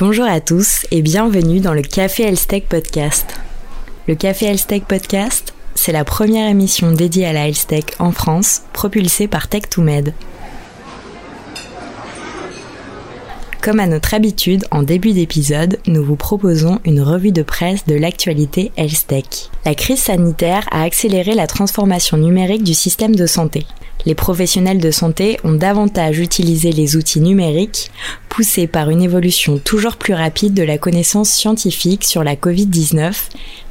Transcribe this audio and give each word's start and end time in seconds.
Bonjour 0.00 0.24
à 0.24 0.40
tous 0.40 0.86
et 0.90 1.02
bienvenue 1.02 1.60
dans 1.60 1.74
le 1.74 1.82
Café 1.82 2.22
Health 2.22 2.64
Podcast. 2.70 3.38
Le 4.08 4.14
Café 4.14 4.46
Health 4.46 4.82
Podcast, 4.88 5.52
c'est 5.74 5.92
la 5.92 6.06
première 6.06 6.48
émission 6.48 6.92
dédiée 6.92 7.26
à 7.26 7.34
la 7.34 7.46
Health 7.46 7.94
en 7.98 8.10
France, 8.10 8.62
propulsée 8.72 9.28
par 9.28 9.48
Tech2Med. 9.48 10.14
Comme 13.60 13.78
à 13.78 13.86
notre 13.86 14.14
habitude, 14.14 14.64
en 14.70 14.82
début 14.82 15.12
d'épisode, 15.12 15.78
nous 15.86 16.02
vous 16.02 16.16
proposons 16.16 16.80
une 16.86 17.02
revue 17.02 17.32
de 17.32 17.42
presse 17.42 17.84
de 17.84 17.94
l'actualité 17.94 18.72
Health 18.78 19.12
La 19.66 19.74
crise 19.74 20.00
sanitaire 20.00 20.66
a 20.70 20.82
accéléré 20.82 21.34
la 21.34 21.46
transformation 21.46 22.16
numérique 22.16 22.64
du 22.64 22.72
système 22.72 23.14
de 23.14 23.26
santé. 23.26 23.66
Les 24.06 24.14
professionnels 24.14 24.78
de 24.78 24.90
santé 24.90 25.38
ont 25.44 25.52
davantage 25.52 26.18
utilisé 26.18 26.72
les 26.72 26.96
outils 26.96 27.20
numériques, 27.20 27.90
poussés 28.30 28.66
par 28.66 28.88
une 28.88 29.02
évolution 29.02 29.58
toujours 29.58 29.96
plus 29.96 30.14
rapide 30.14 30.54
de 30.54 30.62
la 30.62 30.78
connaissance 30.78 31.28
scientifique 31.28 32.04
sur 32.04 32.24
la 32.24 32.36
Covid-19, 32.36 33.12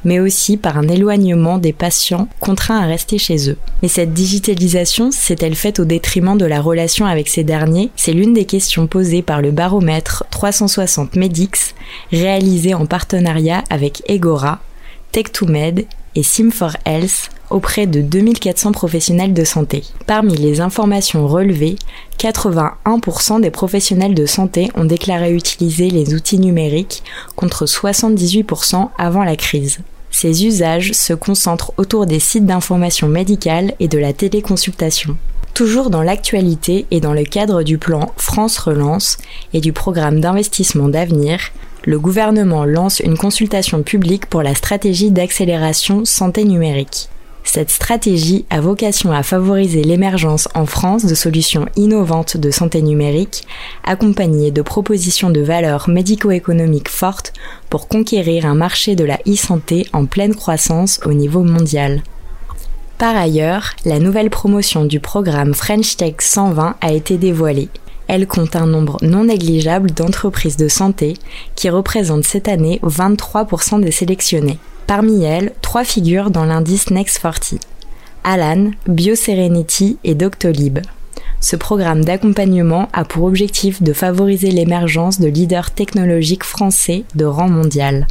mais 0.04 0.20
aussi 0.20 0.56
par 0.56 0.78
un 0.78 0.86
éloignement 0.86 1.58
des 1.58 1.72
patients 1.72 2.28
contraints 2.38 2.78
à 2.78 2.86
rester 2.86 3.18
chez 3.18 3.50
eux. 3.50 3.56
Mais 3.82 3.88
cette 3.88 4.12
digitalisation 4.12 5.10
s'est-elle 5.10 5.56
faite 5.56 5.80
au 5.80 5.84
détriment 5.84 6.38
de 6.38 6.46
la 6.46 6.60
relation 6.60 7.06
avec 7.06 7.28
ces 7.28 7.42
derniers? 7.42 7.90
C'est 7.96 8.12
l'une 8.12 8.34
des 8.34 8.44
questions 8.44 8.86
posées 8.86 9.22
par 9.22 9.42
le 9.42 9.50
baromètre 9.50 10.22
360 10.30 11.16
Medix, 11.16 11.74
réalisé 12.12 12.74
en 12.74 12.86
partenariat 12.86 13.64
avec 13.68 14.04
Egora, 14.08 14.60
Tech2Med 15.12 15.86
et 16.14 16.22
Sim4Health 16.22 17.30
auprès 17.50 17.86
de 17.86 18.00
2400 18.00 18.72
professionnels 18.72 19.34
de 19.34 19.44
santé. 19.44 19.82
Parmi 20.06 20.36
les 20.36 20.60
informations 20.60 21.26
relevées, 21.26 21.76
81% 22.18 23.40
des 23.40 23.50
professionnels 23.50 24.14
de 24.14 24.26
santé 24.26 24.70
ont 24.76 24.84
déclaré 24.84 25.34
utiliser 25.34 25.90
les 25.90 26.14
outils 26.14 26.38
numériques 26.38 27.02
contre 27.34 27.66
78% 27.66 28.90
avant 28.98 29.24
la 29.24 29.36
crise. 29.36 29.80
Ces 30.10 30.44
usages 30.44 30.92
se 30.92 31.12
concentrent 31.12 31.72
autour 31.76 32.06
des 32.06 32.20
sites 32.20 32.46
d'information 32.46 33.08
médicale 33.08 33.74
et 33.80 33.88
de 33.88 33.98
la 33.98 34.12
téléconsultation. 34.12 35.16
Toujours 35.54 35.90
dans 35.90 36.02
l'actualité 36.02 36.86
et 36.90 37.00
dans 37.00 37.12
le 37.12 37.24
cadre 37.24 37.62
du 37.62 37.78
plan 37.78 38.12
France 38.16 38.58
Relance 38.58 39.18
et 39.52 39.60
du 39.60 39.72
programme 39.72 40.20
d'investissement 40.20 40.88
d'avenir, 40.88 41.40
le 41.84 41.98
gouvernement 41.98 42.64
lance 42.64 43.00
une 43.00 43.16
consultation 43.16 43.82
publique 43.82 44.26
pour 44.26 44.42
la 44.42 44.54
stratégie 44.54 45.10
d'accélération 45.10 46.04
santé 46.04 46.44
numérique. 46.44 47.08
Cette 47.42 47.70
stratégie 47.70 48.44
a 48.50 48.60
vocation 48.60 49.12
à 49.12 49.22
favoriser 49.22 49.82
l'émergence 49.82 50.48
en 50.54 50.66
France 50.66 51.06
de 51.06 51.14
solutions 51.14 51.66
innovantes 51.76 52.36
de 52.36 52.50
santé 52.50 52.82
numérique, 52.82 53.44
accompagnées 53.82 54.50
de 54.50 54.62
propositions 54.62 55.30
de 55.30 55.40
valeurs 55.40 55.88
médico-économiques 55.88 56.90
fortes 56.90 57.32
pour 57.70 57.88
conquérir 57.88 58.46
un 58.46 58.54
marché 58.54 58.94
de 58.94 59.04
la 59.04 59.18
e-santé 59.26 59.86
en 59.92 60.04
pleine 60.04 60.34
croissance 60.34 61.00
au 61.06 61.12
niveau 61.12 61.42
mondial. 61.42 62.02
Par 62.98 63.16
ailleurs, 63.16 63.72
la 63.86 63.98
nouvelle 63.98 64.28
promotion 64.28 64.84
du 64.84 65.00
programme 65.00 65.54
French 65.54 65.96
Tech 65.96 66.16
120 66.18 66.76
a 66.80 66.92
été 66.92 67.16
dévoilée. 67.16 67.70
Elle 68.12 68.26
compte 68.26 68.56
un 68.56 68.66
nombre 68.66 68.98
non 69.02 69.26
négligeable 69.26 69.92
d'entreprises 69.92 70.56
de 70.56 70.66
santé 70.66 71.14
qui 71.54 71.70
représentent 71.70 72.24
cette 72.24 72.48
année 72.48 72.80
23% 72.82 73.80
des 73.80 73.92
sélectionnés. 73.92 74.58
Parmi 74.88 75.22
elles, 75.22 75.52
trois 75.62 75.84
figurent 75.84 76.32
dans 76.32 76.44
l'indice 76.44 76.90
Next 76.90 77.20
40. 77.20 77.60
Alan, 78.24 78.72
BioSerenity 78.88 79.98
et 80.02 80.16
Doctolib. 80.16 80.80
Ce 81.40 81.54
programme 81.54 82.04
d'accompagnement 82.04 82.88
a 82.92 83.04
pour 83.04 83.26
objectif 83.26 83.80
de 83.80 83.92
favoriser 83.92 84.50
l'émergence 84.50 85.20
de 85.20 85.28
leaders 85.28 85.70
technologiques 85.70 86.42
français 86.42 87.04
de 87.14 87.26
rang 87.26 87.48
mondial. 87.48 88.08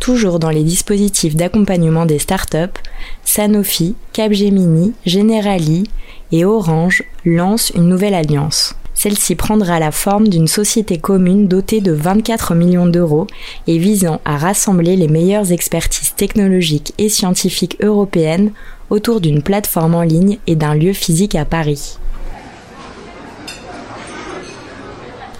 Toujours 0.00 0.38
dans 0.38 0.48
les 0.48 0.64
dispositifs 0.64 1.36
d'accompagnement 1.36 2.06
des 2.06 2.20
startups, 2.20 2.80
Sanofi, 3.22 3.96
Capgemini, 4.14 4.94
Generali 5.04 5.90
et 6.32 6.46
Orange 6.46 7.04
lancent 7.26 7.70
une 7.74 7.90
nouvelle 7.90 8.14
alliance. 8.14 8.74
Celle-ci 8.96 9.36
prendra 9.36 9.78
la 9.78 9.92
forme 9.92 10.26
d'une 10.28 10.48
société 10.48 10.96
commune 10.98 11.48
dotée 11.48 11.82
de 11.82 11.92
24 11.92 12.54
millions 12.54 12.86
d'euros 12.86 13.26
et 13.66 13.78
visant 13.78 14.20
à 14.24 14.38
rassembler 14.38 14.96
les 14.96 15.06
meilleures 15.06 15.52
expertises 15.52 16.14
technologiques 16.16 16.94
et 16.96 17.10
scientifiques 17.10 17.76
européennes 17.82 18.52
autour 18.88 19.20
d'une 19.20 19.42
plateforme 19.42 19.94
en 19.94 20.02
ligne 20.02 20.38
et 20.46 20.56
d'un 20.56 20.74
lieu 20.74 20.94
physique 20.94 21.34
à 21.34 21.44
Paris. 21.44 21.98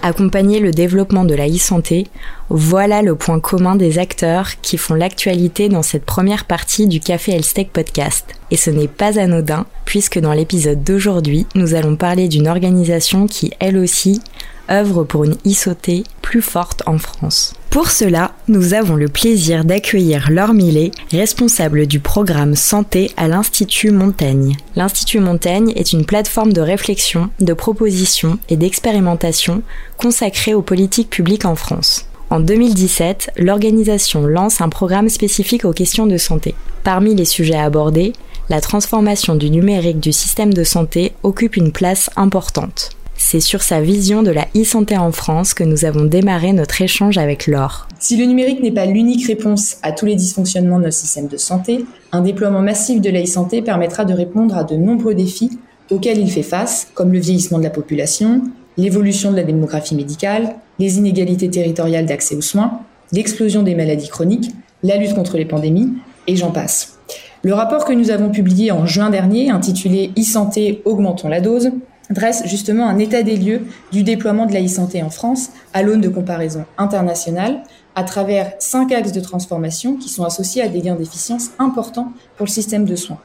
Accompagner 0.07 0.59
le 0.59 0.71
développement 0.71 1.25
de 1.25 1.35
la 1.35 1.47
e-santé, 1.47 2.07
voilà 2.49 3.01
le 3.01 3.15
point 3.15 3.39
commun 3.39 3.75
des 3.75 3.99
acteurs 3.99 4.59
qui 4.61 4.77
font 4.77 4.93
l'actualité 4.93 5.69
dans 5.69 5.83
cette 5.83 6.05
première 6.05 6.45
partie 6.45 6.87
du 6.87 6.99
Café 6.99 7.33
Health 7.33 7.69
podcast. 7.71 8.25
Et 8.49 8.57
ce 8.57 8.69
n'est 8.69 8.87
pas 8.87 9.19
anodin, 9.19 9.65
puisque 9.85 10.19
dans 10.19 10.33
l'épisode 10.33 10.83
d'aujourd'hui, 10.83 11.45
nous 11.55 11.75
allons 11.75 11.95
parler 11.95 12.27
d'une 12.27 12.47
organisation 12.47 13.27
qui, 13.27 13.51
elle 13.59 13.77
aussi, 13.77 14.21
œuvre 14.69 15.03
pour 15.03 15.25
une 15.25 15.35
e 15.45 16.03
plus 16.21 16.41
forte 16.41 16.83
en 16.85 16.97
France. 16.97 17.53
Pour 17.77 17.91
cela, 17.91 18.31
nous 18.47 18.73
avons 18.73 18.95
le 18.95 19.07
plaisir 19.07 19.63
d'accueillir 19.63 20.31
Laure 20.31 20.55
Millet, 20.55 20.89
responsable 21.11 21.85
du 21.85 21.99
programme 21.99 22.55
Santé 22.55 23.11
à 23.17 23.27
l'Institut 23.27 23.91
Montaigne. 23.91 24.57
L'Institut 24.75 25.19
Montaigne 25.19 25.73
est 25.75 25.93
une 25.93 26.03
plateforme 26.03 26.53
de 26.53 26.61
réflexion, 26.61 27.29
de 27.39 27.53
proposition 27.53 28.39
et 28.49 28.57
d'expérimentation 28.57 29.61
consacrée 29.97 30.55
aux 30.55 30.63
politiques 30.63 31.11
publiques 31.11 31.45
en 31.45 31.53
France. 31.53 32.07
En 32.31 32.39
2017, 32.39 33.33
l'organisation 33.37 34.25
lance 34.25 34.59
un 34.59 34.69
programme 34.69 35.07
spécifique 35.07 35.63
aux 35.63 35.71
questions 35.71 36.07
de 36.07 36.17
santé. 36.17 36.55
Parmi 36.83 37.13
les 37.13 37.25
sujets 37.25 37.59
abordés, 37.59 38.13
la 38.49 38.59
transformation 38.59 39.35
du 39.35 39.51
numérique 39.51 39.99
du 39.99 40.13
système 40.13 40.51
de 40.51 40.63
santé 40.63 41.13
occupe 41.21 41.55
une 41.55 41.71
place 41.71 42.09
importante. 42.15 42.96
C'est 43.19 43.39
sur 43.39 43.63
sa 43.63 43.81
vision 43.81 44.21
de 44.21 44.29
la 44.29 44.45
e-santé 44.55 44.95
en 44.95 45.11
France 45.11 45.55
que 45.55 45.63
nous 45.63 45.85
avons 45.85 46.05
démarré 46.05 46.53
notre 46.53 46.81
échange 46.81 47.17
avec 47.17 47.47
Laure. 47.47 47.87
Si 47.99 48.15
le 48.15 48.25
numérique 48.25 48.61
n'est 48.61 48.71
pas 48.71 48.85
l'unique 48.85 49.25
réponse 49.25 49.77
à 49.81 49.91
tous 49.91 50.05
les 50.05 50.15
dysfonctionnements 50.15 50.77
de 50.77 50.85
notre 50.85 50.95
système 50.95 51.27
de 51.27 51.35
santé, 51.35 51.83
un 52.11 52.21
déploiement 52.21 52.61
massif 52.61 53.01
de 53.01 53.09
la 53.09 53.23
e-santé 53.23 53.63
permettra 53.63 54.05
de 54.05 54.13
répondre 54.13 54.55
à 54.55 54.63
de 54.63 54.75
nombreux 54.75 55.15
défis 55.15 55.57
auxquels 55.89 56.19
il 56.19 56.29
fait 56.29 56.43
face, 56.43 56.89
comme 56.93 57.11
le 57.11 57.19
vieillissement 57.19 57.57
de 57.57 57.63
la 57.63 57.69
population, 57.69 58.43
l'évolution 58.77 59.31
de 59.31 59.37
la 59.37 59.43
démographie 59.43 59.95
médicale, 59.95 60.55
les 60.79 60.97
inégalités 60.97 61.49
territoriales 61.49 62.05
d'accès 62.05 62.35
aux 62.35 62.41
soins, 62.41 62.81
l'explosion 63.11 63.63
des 63.63 63.73
maladies 63.73 64.09
chroniques, 64.09 64.51
la 64.83 64.97
lutte 64.97 65.15
contre 65.15 65.37
les 65.37 65.45
pandémies, 65.45 65.93
et 66.27 66.35
j'en 66.35 66.51
passe. 66.51 66.99
Le 67.41 67.53
rapport 67.53 67.85
que 67.85 67.93
nous 67.93 68.11
avons 68.11 68.29
publié 68.29 68.71
en 68.71 68.85
juin 68.85 69.09
dernier, 69.09 69.49
intitulé 69.49 70.11
e-santé, 70.17 70.81
augmentons 70.85 71.29
la 71.29 71.41
dose, 71.41 71.71
dresse 72.09 72.43
justement 72.45 72.87
un 72.87 72.97
état 72.99 73.23
des 73.23 73.37
lieux 73.37 73.61
du 73.91 74.03
déploiement 74.03 74.45
de 74.45 74.53
la 74.53 74.63
e-santé 74.63 75.03
en 75.03 75.09
France 75.09 75.49
à 75.73 75.83
l'aune 75.83 76.01
de 76.01 76.09
comparaison 76.09 76.65
internationale 76.77 77.63
à 77.95 78.03
travers 78.03 78.53
cinq 78.59 78.91
axes 78.91 79.11
de 79.11 79.19
transformation 79.19 79.95
qui 79.95 80.09
sont 80.09 80.23
associés 80.23 80.61
à 80.61 80.67
des 80.67 80.81
gains 80.81 80.95
d'efficience 80.95 81.49
importants 81.57 82.13
pour 82.37 82.45
le 82.45 82.51
système 82.51 82.85
de 82.85 82.95
soins. 82.95 83.17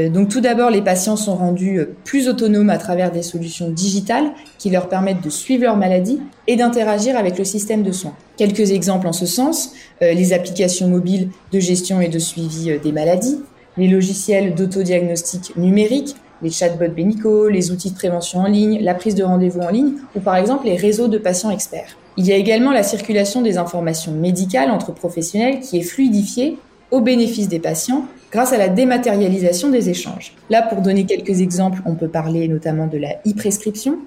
Euh, 0.00 0.08
donc 0.08 0.28
tout 0.28 0.40
d'abord, 0.40 0.70
les 0.70 0.82
patients 0.82 1.16
sont 1.16 1.36
rendus 1.36 1.78
euh, 1.78 1.96
plus 2.04 2.28
autonomes 2.28 2.70
à 2.70 2.78
travers 2.78 3.10
des 3.10 3.22
solutions 3.22 3.70
digitales 3.70 4.30
qui 4.58 4.70
leur 4.70 4.88
permettent 4.88 5.22
de 5.22 5.30
suivre 5.30 5.64
leur 5.64 5.76
maladie 5.76 6.20
et 6.46 6.56
d'interagir 6.56 7.16
avec 7.16 7.38
le 7.38 7.44
système 7.44 7.82
de 7.82 7.92
soins. 7.92 8.14
Quelques 8.36 8.70
exemples 8.70 9.06
en 9.06 9.12
ce 9.12 9.26
sens, 9.26 9.72
euh, 10.02 10.12
les 10.12 10.32
applications 10.32 10.88
mobiles 10.88 11.30
de 11.52 11.60
gestion 11.60 12.00
et 12.00 12.08
de 12.08 12.18
suivi 12.18 12.78
des 12.82 12.92
maladies, 12.92 13.40
les 13.76 13.88
logiciels 13.88 14.54
d'autodiagnostic 14.54 15.56
numérique, 15.56 16.16
les 16.42 16.50
chatbots 16.50 16.94
Benico, 16.94 17.48
les 17.48 17.70
outils 17.70 17.90
de 17.90 17.96
prévention 17.96 18.40
en 18.40 18.46
ligne, 18.46 18.80
la 18.82 18.94
prise 18.94 19.14
de 19.14 19.24
rendez-vous 19.24 19.60
en 19.60 19.70
ligne 19.70 19.94
ou 20.14 20.20
par 20.20 20.36
exemple 20.36 20.66
les 20.66 20.76
réseaux 20.76 21.08
de 21.08 21.18
patients 21.18 21.50
experts. 21.50 21.96
Il 22.16 22.26
y 22.26 22.32
a 22.32 22.36
également 22.36 22.72
la 22.72 22.82
circulation 22.82 23.42
des 23.42 23.58
informations 23.58 24.12
médicales 24.12 24.70
entre 24.70 24.92
professionnels 24.92 25.60
qui 25.60 25.78
est 25.78 25.82
fluidifiée 25.82 26.58
au 26.90 27.00
bénéfice 27.00 27.48
des 27.48 27.60
patients 27.60 28.04
grâce 28.32 28.52
à 28.52 28.58
la 28.58 28.68
dématérialisation 28.68 29.70
des 29.70 29.88
échanges. 29.88 30.34
Là, 30.50 30.62
pour 30.62 30.82
donner 30.82 31.06
quelques 31.06 31.40
exemples, 31.40 31.80
on 31.86 31.94
peut 31.94 32.08
parler 32.08 32.48
notamment 32.48 32.86
de 32.86 32.98
la 32.98 33.14
e-prescription, 33.26 33.98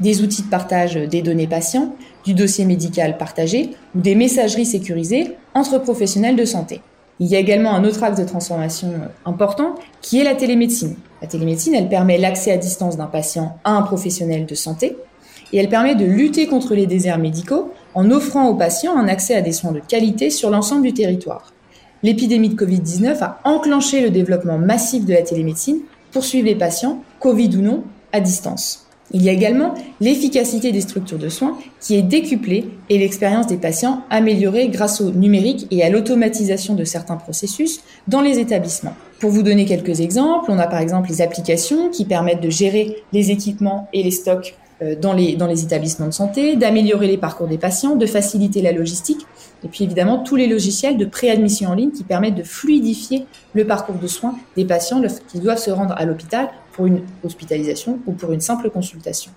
des 0.00 0.22
outils 0.22 0.42
de 0.42 0.48
partage 0.48 0.94
des 0.94 1.22
données 1.22 1.46
patients, 1.46 1.94
du 2.24 2.34
dossier 2.34 2.64
médical 2.64 3.16
partagé 3.18 3.70
ou 3.94 4.00
des 4.00 4.14
messageries 4.14 4.66
sécurisées 4.66 5.36
entre 5.54 5.78
professionnels 5.78 6.36
de 6.36 6.44
santé. 6.44 6.80
Il 7.20 7.26
y 7.26 7.36
a 7.36 7.38
également 7.38 7.74
un 7.74 7.84
autre 7.84 8.02
axe 8.02 8.18
de 8.18 8.24
transformation 8.24 8.88
euh, 8.88 9.08
important 9.26 9.74
qui 10.00 10.18
est 10.20 10.24
la 10.24 10.34
télémédecine. 10.34 10.96
La 11.22 11.28
télémédecine, 11.28 11.74
elle 11.74 11.88
permet 11.88 12.18
l'accès 12.18 12.52
à 12.52 12.56
distance 12.56 12.96
d'un 12.96 13.06
patient 13.06 13.58
à 13.64 13.72
un 13.72 13.82
professionnel 13.82 14.46
de 14.46 14.54
santé 14.54 14.96
et 15.52 15.58
elle 15.58 15.68
permet 15.68 15.94
de 15.94 16.04
lutter 16.04 16.46
contre 16.46 16.74
les 16.74 16.86
déserts 16.86 17.18
médicaux 17.18 17.72
en 17.94 18.10
offrant 18.10 18.48
aux 18.48 18.54
patients 18.54 18.96
un 18.96 19.08
accès 19.08 19.34
à 19.34 19.42
des 19.42 19.52
soins 19.52 19.72
de 19.72 19.80
qualité 19.80 20.30
sur 20.30 20.50
l'ensemble 20.50 20.82
du 20.82 20.94
territoire. 20.94 21.52
L'épidémie 22.02 22.48
de 22.48 22.54
Covid-19 22.54 23.18
a 23.22 23.40
enclenché 23.44 24.00
le 24.00 24.10
développement 24.10 24.58
massif 24.58 25.04
de 25.04 25.12
la 25.12 25.22
télémédecine 25.22 25.80
pour 26.12 26.24
suivre 26.24 26.46
les 26.46 26.54
patients, 26.54 27.02
Covid 27.18 27.56
ou 27.56 27.60
non, 27.60 27.84
à 28.12 28.20
distance. 28.20 28.89
Il 29.12 29.22
y 29.22 29.28
a 29.28 29.32
également 29.32 29.74
l'efficacité 30.00 30.70
des 30.70 30.80
structures 30.80 31.18
de 31.18 31.28
soins 31.28 31.58
qui 31.80 31.96
est 31.96 32.02
décuplée 32.02 32.68
et 32.88 32.98
l'expérience 32.98 33.46
des 33.48 33.56
patients 33.56 34.04
améliorée 34.08 34.68
grâce 34.68 35.00
au 35.00 35.10
numérique 35.10 35.66
et 35.70 35.82
à 35.82 35.90
l'automatisation 35.90 36.74
de 36.74 36.84
certains 36.84 37.16
processus 37.16 37.80
dans 38.06 38.20
les 38.20 38.38
établissements. 38.38 38.94
Pour 39.18 39.30
vous 39.30 39.42
donner 39.42 39.64
quelques 39.64 40.00
exemples, 40.00 40.50
on 40.50 40.58
a 40.58 40.66
par 40.66 40.78
exemple 40.78 41.08
les 41.08 41.22
applications 41.22 41.90
qui 41.90 42.04
permettent 42.04 42.40
de 42.40 42.50
gérer 42.50 43.02
les 43.12 43.30
équipements 43.30 43.88
et 43.92 44.02
les 44.02 44.12
stocks 44.12 44.56
euh, 44.82 44.94
dans 44.94 45.12
les, 45.12 45.36
dans 45.36 45.46
les 45.46 45.62
établissements 45.62 46.06
de 46.06 46.12
santé, 46.12 46.56
d'améliorer 46.56 47.06
les 47.06 47.18
parcours 47.18 47.46
des 47.46 47.58
patients, 47.58 47.96
de 47.96 48.06
faciliter 48.06 48.62
la 48.62 48.72
logistique, 48.72 49.26
et 49.62 49.68
puis 49.68 49.84
évidemment 49.84 50.18
tous 50.18 50.36
les 50.36 50.46
logiciels 50.46 50.96
de 50.96 51.04
préadmission 51.04 51.70
en 51.70 51.74
ligne 51.74 51.90
qui 51.90 52.02
permettent 52.02 52.36
de 52.36 52.42
fluidifier 52.42 53.26
le 53.52 53.66
parcours 53.66 53.96
de 53.96 54.06
soins 54.06 54.36
des 54.56 54.64
patients 54.64 55.02
qui 55.30 55.40
doivent 55.40 55.58
se 55.58 55.70
rendre 55.70 55.94
à 55.98 56.06
l'hôpital 56.06 56.48
pour 56.72 56.86
une 56.86 57.02
hospitalisation 57.24 57.98
ou 58.06 58.12
pour 58.12 58.32
une 58.32 58.40
simple 58.40 58.70
consultation. 58.70 59.32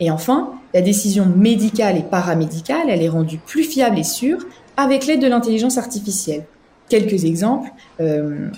Et 0.00 0.10
enfin, 0.10 0.52
la 0.72 0.80
décision 0.80 1.26
médicale 1.26 1.98
et 1.98 2.02
paramédicale, 2.02 2.88
elle 2.88 3.02
est 3.02 3.08
rendue 3.08 3.38
plus 3.38 3.64
fiable 3.64 3.98
et 3.98 4.04
sûre 4.04 4.38
avec 4.76 5.06
l'aide 5.06 5.20
de 5.20 5.26
l'intelligence 5.26 5.78
artificielle. 5.78 6.44
Quelques 6.88 7.24
exemples. 7.24 7.70
Euh, 8.00 8.48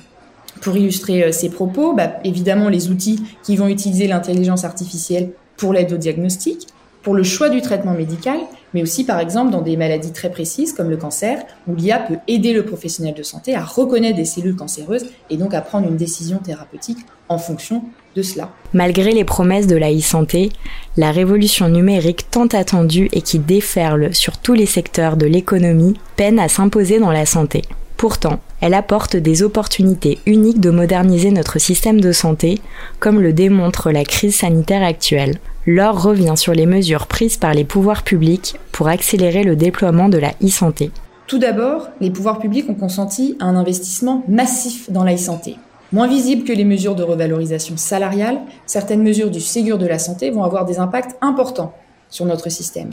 pour 0.60 0.76
illustrer 0.76 1.24
euh, 1.24 1.32
ces 1.32 1.48
propos, 1.48 1.94
bah, 1.94 2.12
évidemment 2.24 2.68
les 2.68 2.90
outils 2.90 3.22
qui 3.42 3.56
vont 3.56 3.68
utiliser 3.68 4.06
l'intelligence 4.06 4.64
artificielle 4.64 5.30
pour 5.56 5.72
l'aide 5.72 5.92
au 5.92 5.96
diagnostic, 5.96 6.68
pour 7.02 7.14
le 7.14 7.22
choix 7.22 7.48
du 7.48 7.62
traitement 7.62 7.94
médical, 7.94 8.38
mais 8.74 8.82
aussi 8.82 9.04
par 9.04 9.20
exemple 9.20 9.50
dans 9.50 9.62
des 9.62 9.76
maladies 9.76 10.12
très 10.12 10.30
précises 10.30 10.72
comme 10.72 10.90
le 10.90 10.96
cancer, 10.96 11.42
où 11.66 11.74
l'IA 11.74 11.98
peut 11.98 12.18
aider 12.28 12.52
le 12.52 12.64
professionnel 12.64 13.14
de 13.14 13.22
santé 13.22 13.54
à 13.54 13.64
reconnaître 13.64 14.16
des 14.16 14.24
cellules 14.24 14.56
cancéreuses 14.56 15.06
et 15.30 15.36
donc 15.36 15.54
à 15.54 15.60
prendre 15.60 15.88
une 15.88 15.96
décision 15.96 16.38
thérapeutique 16.38 16.98
en 17.28 17.38
fonction 17.38 17.84
de 18.14 18.22
cela. 18.22 18.50
Malgré 18.74 19.12
les 19.12 19.24
promesses 19.24 19.66
de 19.66 19.76
la 19.76 19.92
e-santé, 19.92 20.50
la 20.96 21.10
révolution 21.10 21.68
numérique 21.68 22.30
tant 22.30 22.46
attendue 22.46 23.08
et 23.12 23.22
qui 23.22 23.38
déferle 23.38 24.14
sur 24.14 24.36
tous 24.38 24.54
les 24.54 24.66
secteurs 24.66 25.16
de 25.16 25.26
l'économie 25.26 25.94
peine 26.16 26.38
à 26.38 26.48
s'imposer 26.48 26.98
dans 26.98 27.12
la 27.12 27.26
santé. 27.26 27.62
Pourtant, 27.96 28.40
elle 28.60 28.74
apporte 28.74 29.16
des 29.16 29.42
opportunités 29.42 30.18
uniques 30.26 30.60
de 30.60 30.70
moderniser 30.70 31.30
notre 31.30 31.60
système 31.60 32.00
de 32.00 32.12
santé, 32.12 32.60
comme 32.98 33.20
le 33.20 33.32
démontre 33.32 33.92
la 33.92 34.04
crise 34.04 34.36
sanitaire 34.36 34.82
actuelle. 34.82 35.38
Laure 35.66 36.02
revient 36.02 36.34
sur 36.36 36.54
les 36.54 36.66
mesures 36.66 37.06
prises 37.06 37.36
par 37.36 37.54
les 37.54 37.64
pouvoirs 37.64 38.02
publics 38.02 38.56
pour 38.72 38.88
accélérer 38.88 39.44
le 39.44 39.54
déploiement 39.54 40.08
de 40.08 40.18
la 40.18 40.32
e-santé. 40.42 40.90
Tout 41.28 41.38
d'abord, 41.38 41.88
les 42.00 42.10
pouvoirs 42.10 42.40
publics 42.40 42.68
ont 42.68 42.74
consenti 42.74 43.36
à 43.38 43.44
un 43.44 43.54
investissement 43.54 44.24
massif 44.26 44.90
dans 44.90 45.04
la 45.04 45.14
e-santé. 45.14 45.56
Moins 45.92 46.08
visible 46.08 46.42
que 46.42 46.52
les 46.52 46.64
mesures 46.64 46.96
de 46.96 47.04
revalorisation 47.04 47.76
salariale, 47.76 48.40
certaines 48.66 49.04
mesures 49.04 49.30
du 49.30 49.40
Ségur 49.40 49.78
de 49.78 49.86
la 49.86 50.00
santé 50.00 50.30
vont 50.30 50.42
avoir 50.42 50.64
des 50.64 50.80
impacts 50.80 51.16
importants 51.20 51.74
sur 52.08 52.26
notre 52.26 52.48
système 52.48 52.90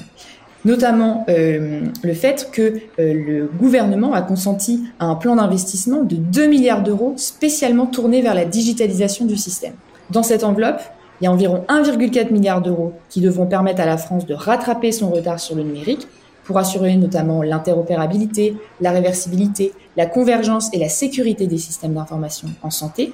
notamment 0.66 1.26
euh, 1.30 1.86
le 2.04 2.14
fait 2.14 2.50
que 2.52 2.62
euh, 2.62 2.78
le 2.98 3.50
gouvernement 3.60 4.14
a 4.14 4.22
consenti 4.22 4.84
à 5.00 5.06
un 5.06 5.16
plan 5.16 5.38
d'investissement 5.38 6.04
de 6.04 6.18
2 6.18 6.48
milliards 6.48 6.84
d'euros 6.84 7.14
spécialement 7.16 7.86
tourné 7.86 8.22
vers 8.22 8.36
la 8.36 8.46
digitalisation 8.46 9.26
du 9.26 9.38
système. 9.38 9.74
Dans 10.10 10.24
cette 10.24 10.44
enveloppe, 10.44 10.82
il 11.22 11.26
y 11.26 11.28
a 11.28 11.32
environ 11.32 11.66
1,4 11.68 12.32
milliard 12.32 12.62
d'euros 12.62 12.94
qui 13.10 13.22
devront 13.22 13.46
permettre 13.46 13.82
à 13.82 13.86
la 13.86 13.98
France 13.98 14.26
de 14.26 14.34
rattraper 14.34 14.92
son 14.92 15.10
retard 15.10 15.40
sur 15.40 15.56
le 15.56 15.64
numérique 15.64 16.08
pour 16.46 16.58
assurer 16.58 16.96
notamment 16.96 17.44
l'interopérabilité, 17.44 18.56
la 18.82 18.92
réversibilité, 18.92 19.74
la 19.98 20.06
convergence 20.06 20.74
et 20.74 20.80
la 20.80 20.90
sécurité 20.90 21.46
des 21.46 21.58
systèmes 21.58 21.94
d'information 21.94 22.48
en 22.64 22.72
santé, 22.72 23.14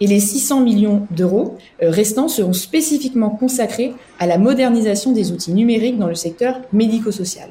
et 0.00 0.06
les 0.06 0.20
600 0.20 0.60
millions 0.60 1.06
d'euros 1.10 1.56
euh, 1.82 1.90
restants 1.90 2.28
seront 2.28 2.52
spécifiquement 2.52 3.30
consacrés 3.30 3.94
à 4.18 4.26
la 4.26 4.38
modernisation 4.38 5.12
des 5.12 5.32
outils 5.32 5.52
numériques 5.52 5.98
dans 5.98 6.06
le 6.06 6.14
secteur 6.14 6.60
médico-social. 6.72 7.48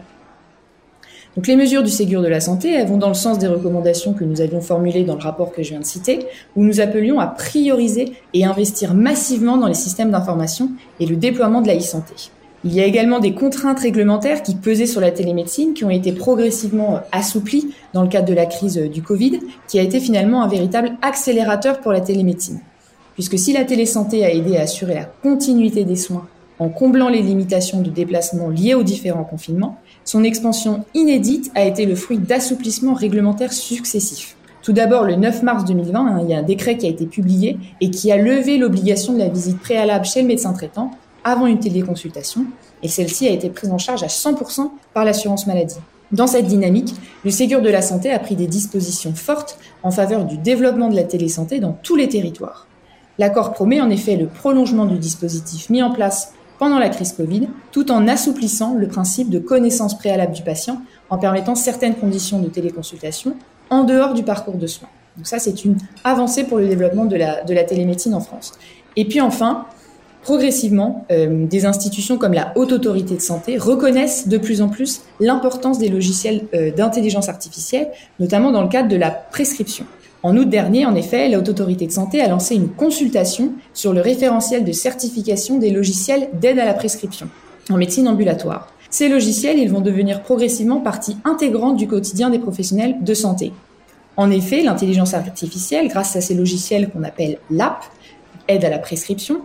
Donc 1.35 1.47
les 1.47 1.57
mesures 1.57 1.83
du 1.83 1.91
Ségur 1.91 2.21
de 2.21 2.27
la 2.27 2.39
santé, 2.39 2.71
elles 2.71 2.87
vont 2.87 2.97
dans 2.97 3.09
le 3.09 3.13
sens 3.13 3.37
des 3.39 3.47
recommandations 3.47 4.13
que 4.13 4.23
nous 4.23 4.39
avions 4.39 4.61
formulées 4.61 5.03
dans 5.03 5.15
le 5.15 5.21
rapport 5.21 5.51
que 5.51 5.63
je 5.63 5.71
viens 5.71 5.81
de 5.81 5.85
citer, 5.85 6.19
où 6.55 6.63
nous 6.63 6.79
appelions 6.79 7.19
à 7.19 7.27
prioriser 7.27 8.13
et 8.33 8.45
investir 8.45 8.93
massivement 8.93 9.57
dans 9.57 9.67
les 9.67 9.73
systèmes 9.73 10.11
d'information 10.11 10.69
et 11.01 11.05
le 11.05 11.17
déploiement 11.17 11.61
de 11.61 11.67
la 11.67 11.75
e-santé. 11.75 12.13
Il 12.63 12.73
y 12.73 12.79
a 12.79 12.85
également 12.85 13.19
des 13.19 13.33
contraintes 13.33 13.79
réglementaires 13.79 14.41
qui 14.43 14.55
pesaient 14.55 14.87
sur 14.87 15.01
la 15.01 15.11
télémédecine, 15.11 15.73
qui 15.73 15.83
ont 15.83 15.89
été 15.89 16.13
progressivement 16.13 17.01
assouplies 17.11 17.75
dans 17.93 18.01
le 18.01 18.07
cadre 18.07 18.27
de 18.27 18.33
la 18.33 18.45
crise 18.45 18.77
du 18.77 19.01
Covid, 19.01 19.39
qui 19.67 19.77
a 19.77 19.83
été 19.83 19.99
finalement 19.99 20.41
un 20.41 20.47
véritable 20.47 20.93
accélérateur 21.01 21.81
pour 21.81 21.91
la 21.91 22.01
télémédecine. 22.01 22.61
Puisque 23.13 23.37
si 23.37 23.53
la 23.53 23.65
télésanté 23.65 24.25
a 24.25 24.33
aidé 24.33 24.57
à 24.57 24.61
assurer 24.61 24.95
la 24.95 25.05
continuité 25.05 25.83
des 25.83 25.95
soins 25.95 26.27
en 26.59 26.69
comblant 26.69 27.09
les 27.09 27.21
limitations 27.21 27.81
de 27.81 27.89
déplacement 27.89 28.49
liées 28.49 28.75
aux 28.75 28.83
différents 28.83 29.23
confinements, 29.23 29.77
son 30.03 30.23
expansion 30.23 30.85
inédite 30.93 31.51
a 31.55 31.65
été 31.65 31.85
le 31.85 31.95
fruit 31.95 32.17
d'assouplissements 32.17 32.93
réglementaires 32.93 33.53
successifs. 33.53 34.35
Tout 34.61 34.73
d'abord, 34.73 35.03
le 35.03 35.15
9 35.15 35.43
mars 35.43 35.65
2020, 35.65 35.99
hein, 35.99 36.19
il 36.23 36.29
y 36.29 36.33
a 36.33 36.39
un 36.39 36.43
décret 36.43 36.77
qui 36.77 36.87
a 36.87 36.89
été 36.89 37.05
publié 37.05 37.57
et 37.81 37.91
qui 37.91 38.11
a 38.11 38.17
levé 38.17 38.57
l'obligation 38.57 39.13
de 39.13 39.19
la 39.19 39.27
visite 39.27 39.59
préalable 39.59 40.05
chez 40.05 40.21
le 40.21 40.27
médecin 40.27 40.53
traitant 40.53 40.91
avant 41.23 41.47
une 41.47 41.59
téléconsultation, 41.59 42.45
et 42.83 42.87
celle-ci 42.87 43.27
a 43.27 43.31
été 43.31 43.49
prise 43.49 43.71
en 43.71 43.77
charge 43.77 44.03
à 44.03 44.07
100% 44.07 44.69
par 44.93 45.05
l'assurance 45.05 45.47
maladie. 45.47 45.79
Dans 46.11 46.27
cette 46.27 46.45
dynamique, 46.45 46.93
le 47.23 47.31
Ségur 47.31 47.61
de 47.61 47.69
la 47.69 47.81
Santé 47.81 48.11
a 48.11 48.19
pris 48.19 48.35
des 48.35 48.47
dispositions 48.47 49.13
fortes 49.13 49.57
en 49.81 49.91
faveur 49.91 50.25
du 50.25 50.37
développement 50.37 50.89
de 50.89 50.95
la 50.95 51.03
télésanté 51.03 51.59
dans 51.59 51.77
tous 51.83 51.95
les 51.95 52.07
territoires. 52.07 52.67
L'accord 53.17 53.53
promet 53.53 53.81
en 53.81 53.89
effet 53.89 54.15
le 54.15 54.27
prolongement 54.27 54.85
du 54.85 54.97
dispositif 54.97 55.69
mis 55.69 55.81
en 55.81 55.91
place 55.91 56.33
pendant 56.57 56.79
la 56.79 56.89
crise 56.89 57.13
Covid, 57.13 57.47
tout 57.71 57.91
en 57.91 58.07
assouplissant 58.07 58.75
le 58.75 58.87
principe 58.87 59.29
de 59.29 59.39
connaissance 59.39 59.97
préalable 59.97 60.33
du 60.33 60.41
patient 60.41 60.81
en 61.09 61.17
permettant 61.17 61.55
certaines 61.55 61.95
conditions 61.95 62.39
de 62.39 62.47
téléconsultation 62.47 63.35
en 63.69 63.83
dehors 63.83 64.13
du 64.13 64.23
parcours 64.23 64.55
de 64.55 64.67
soins. 64.67 64.89
Donc 65.17 65.27
ça, 65.27 65.39
c'est 65.39 65.65
une 65.65 65.77
avancée 66.03 66.43
pour 66.43 66.57
le 66.57 66.67
développement 66.67 67.05
de 67.05 67.15
la, 67.15 67.43
de 67.43 67.53
la 67.53 67.63
télémédecine 67.63 68.13
en 68.13 68.19
France. 68.19 68.53
Et 68.95 69.05
puis 69.05 69.21
enfin, 69.21 69.65
progressivement, 70.25 71.05
euh, 71.11 71.45
des 71.45 71.65
institutions 71.65 72.17
comme 72.17 72.33
la 72.33 72.51
Haute 72.55 72.71
Autorité 72.71 73.15
de 73.15 73.21
Santé 73.21 73.57
reconnaissent 73.57 74.27
de 74.27 74.37
plus 74.37 74.61
en 74.61 74.69
plus 74.69 75.01
l'importance 75.19 75.77
des 75.77 75.89
logiciels 75.89 76.47
euh, 76.53 76.71
d'intelligence 76.71 77.29
artificielle, 77.29 77.89
notamment 78.19 78.51
dans 78.51 78.63
le 78.63 78.69
cadre 78.69 78.89
de 78.89 78.95
la 78.95 79.11
prescription. 79.11 79.85
En 80.25 80.35
août 80.37 80.49
dernier, 80.49 80.87
en 80.87 80.95
effet, 80.95 81.29
la 81.29 81.37
Haute 81.37 81.49
Autorité 81.49 81.85
de 81.85 81.91
Santé 81.91 82.19
a 82.19 82.27
lancé 82.27 82.55
une 82.55 82.69
consultation 82.69 83.53
sur 83.75 83.93
le 83.93 84.01
référentiel 84.01 84.63
de 84.63 84.71
certification 84.71 85.59
des 85.59 85.69
logiciels 85.69 86.29
d'aide 86.33 86.57
à 86.57 86.65
la 86.65 86.73
prescription 86.73 87.29
en 87.69 87.77
médecine 87.77 88.07
ambulatoire. 88.07 88.73
Ces 88.89 89.07
logiciels, 89.07 89.59
ils 89.59 89.69
vont 89.69 89.81
devenir 89.81 90.23
progressivement 90.23 90.79
partie 90.79 91.15
intégrante 91.25 91.77
du 91.77 91.87
quotidien 91.87 92.31
des 92.31 92.39
professionnels 92.39 92.95
de 93.01 93.13
santé. 93.13 93.53
En 94.17 94.31
effet, 94.31 94.63
l'intelligence 94.63 95.13
artificielle, 95.13 95.89
grâce 95.89 96.15
à 96.15 96.21
ces 96.21 96.33
logiciels 96.33 96.89
qu'on 96.89 97.03
appelle 97.03 97.37
l'AP, 97.51 97.83
aide 98.47 98.65
à 98.65 98.71
la 98.71 98.79
prescription, 98.79 99.41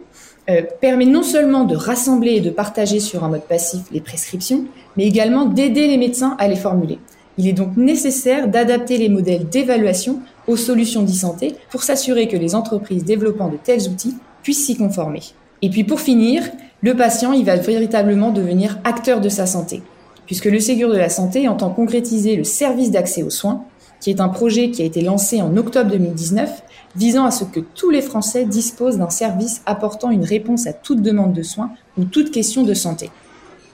euh, 0.49 0.62
permet 0.81 1.05
non 1.05 1.23
seulement 1.23 1.64
de 1.64 1.76
rassembler 1.76 2.37
et 2.37 2.40
de 2.40 2.49
partager 2.49 3.00
sur 3.00 3.23
un 3.23 3.28
mode 3.28 3.45
passif 3.45 3.83
les 3.93 4.00
prescriptions, 4.00 4.64
mais 4.97 5.05
également 5.05 5.45
d'aider 5.45 5.88
les 5.88 5.99
médecins 5.99 6.37
à 6.38 6.49
les 6.49 6.57
formuler. 6.57 6.99
Il 7.37 7.47
est 7.47 7.52
donc 7.52 7.76
nécessaire 7.76 8.49
d'adapter 8.49 8.99
les 8.99 9.09
modèles 9.09 9.49
d'évaluation 9.49 10.21
aux 10.50 10.57
solutions 10.57 11.02
d'e-santé 11.02 11.54
pour 11.71 11.83
s'assurer 11.83 12.28
que 12.28 12.37
les 12.37 12.54
entreprises 12.54 13.04
développant 13.04 13.49
de 13.49 13.57
tels 13.57 13.88
outils 13.88 14.16
puissent 14.42 14.66
s'y 14.66 14.76
conformer. 14.76 15.23
Et 15.62 15.71
puis 15.71 15.85
pour 15.85 16.00
finir, 16.00 16.42
le 16.83 16.97
patient, 16.97 17.33
il 17.33 17.45
va 17.45 17.57
véritablement 17.57 18.30
devenir 18.30 18.78
acteur 18.85 19.21
de 19.21 19.28
sa 19.28 19.47
santé, 19.47 19.83
puisque 20.26 20.47
le 20.47 20.61
Ségur 20.61 20.90
de 20.90 20.97
la 20.97 21.09
santé 21.09 21.49
entend 21.49 21.71
concrétiser 21.71 22.37
le 22.37 22.45
service 22.45 22.90
d'accès 22.90 23.23
aux 23.23 23.30
soins, 23.30 23.64
qui 24.00 24.11
est 24.11 24.21
un 24.21 24.28
projet 24.28 24.71
qui 24.71 24.83
a 24.83 24.87
été 24.87 25.02
lancé 25.02 25.42
en 25.42 25.57
octobre 25.57 25.90
2019 25.90 26.62
visant 26.97 27.25
à 27.25 27.30
ce 27.30 27.45
que 27.45 27.61
tous 27.61 27.90
les 27.90 28.00
Français 28.00 28.45
disposent 28.45 28.99
d'un 28.99 29.11
service 29.11 29.62
apportant 29.66 30.11
une 30.11 30.25
réponse 30.25 30.66
à 30.66 30.73
toute 30.73 31.02
demande 31.02 31.35
de 31.35 31.42
soins 31.42 31.71
ou 31.99 32.04
toute 32.04 32.30
question 32.30 32.64
de 32.64 32.75
santé. 32.75 33.11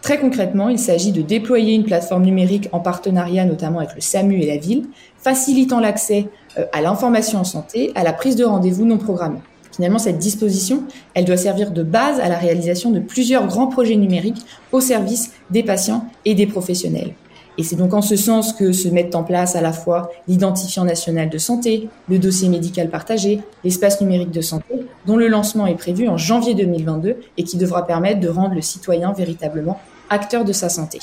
Très 0.06 0.20
concrètement, 0.20 0.68
il 0.68 0.78
s'agit 0.78 1.10
de 1.10 1.20
déployer 1.20 1.74
une 1.74 1.82
plateforme 1.82 2.22
numérique 2.22 2.68
en 2.70 2.78
partenariat 2.78 3.44
notamment 3.44 3.80
avec 3.80 3.96
le 3.96 4.00
SAMU 4.00 4.40
et 4.40 4.46
la 4.46 4.56
ville, 4.56 4.84
facilitant 5.18 5.80
l'accès 5.80 6.28
euh, 6.58 6.64
à 6.72 6.80
l'information 6.80 7.40
en 7.40 7.44
santé, 7.44 7.90
à 7.96 8.04
la 8.04 8.12
prise 8.12 8.36
de 8.36 8.44
rendez-vous 8.44 8.84
non 8.84 8.98
programmée. 8.98 9.40
Finalement, 9.74 9.98
cette 9.98 10.20
disposition, 10.20 10.84
elle 11.14 11.24
doit 11.24 11.36
servir 11.36 11.72
de 11.72 11.82
base 11.82 12.20
à 12.20 12.28
la 12.28 12.38
réalisation 12.38 12.92
de 12.92 13.00
plusieurs 13.00 13.48
grands 13.48 13.66
projets 13.66 13.96
numériques 13.96 14.46
au 14.70 14.78
service 14.78 15.32
des 15.50 15.64
patients 15.64 16.04
et 16.24 16.36
des 16.36 16.46
professionnels. 16.46 17.14
Et 17.58 17.64
c'est 17.64 17.74
donc 17.74 17.92
en 17.92 18.02
ce 18.02 18.14
sens 18.14 18.52
que 18.52 18.70
se 18.70 18.86
mettent 18.86 19.16
en 19.16 19.24
place 19.24 19.56
à 19.56 19.60
la 19.60 19.72
fois 19.72 20.12
l'identifiant 20.28 20.84
national 20.84 21.30
de 21.30 21.38
santé, 21.38 21.88
le 22.08 22.20
dossier 22.20 22.48
médical 22.48 22.90
partagé, 22.90 23.40
l'espace 23.64 24.00
numérique 24.00 24.30
de 24.30 24.40
santé, 24.40 24.86
dont 25.04 25.16
le 25.16 25.26
lancement 25.26 25.66
est 25.66 25.74
prévu 25.74 26.06
en 26.06 26.16
janvier 26.16 26.54
2022 26.54 27.16
et 27.38 27.42
qui 27.42 27.56
devra 27.56 27.84
permettre 27.84 28.20
de 28.20 28.28
rendre 28.28 28.54
le 28.54 28.60
citoyen 28.60 29.12
véritablement 29.12 29.80
acteur 30.10 30.44
de 30.44 30.52
sa 30.52 30.68
santé. 30.68 31.00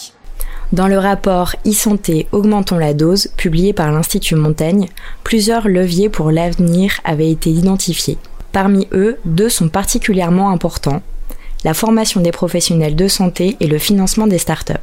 Dans 0.72 0.88
le 0.88 0.98
rapport 0.98 1.56
e-santé 1.68 2.28
Augmentons 2.32 2.78
la 2.78 2.94
dose, 2.94 3.28
publié 3.38 3.74
par 3.74 3.92
l'Institut 3.92 4.36
Montaigne, 4.36 4.88
plusieurs 5.24 5.68
leviers 5.68 6.10
pour 6.10 6.32
l'avenir 6.32 7.00
avaient 7.04 7.30
été 7.30 7.50
identifiés. 7.52 8.18
Parmi 8.52 8.88
eux, 8.92 9.18
deux 9.26 9.50
sont 9.50 9.70
particulièrement 9.70 10.50
importants 10.50 11.02
la 11.64 11.74
formation 11.74 12.20
des 12.20 12.32
professionnels 12.32 12.96
de 12.96 13.08
santé 13.08 13.56
et 13.60 13.68
le 13.68 13.78
financement 13.78 14.28
des 14.28 14.38
startups. 14.38 14.74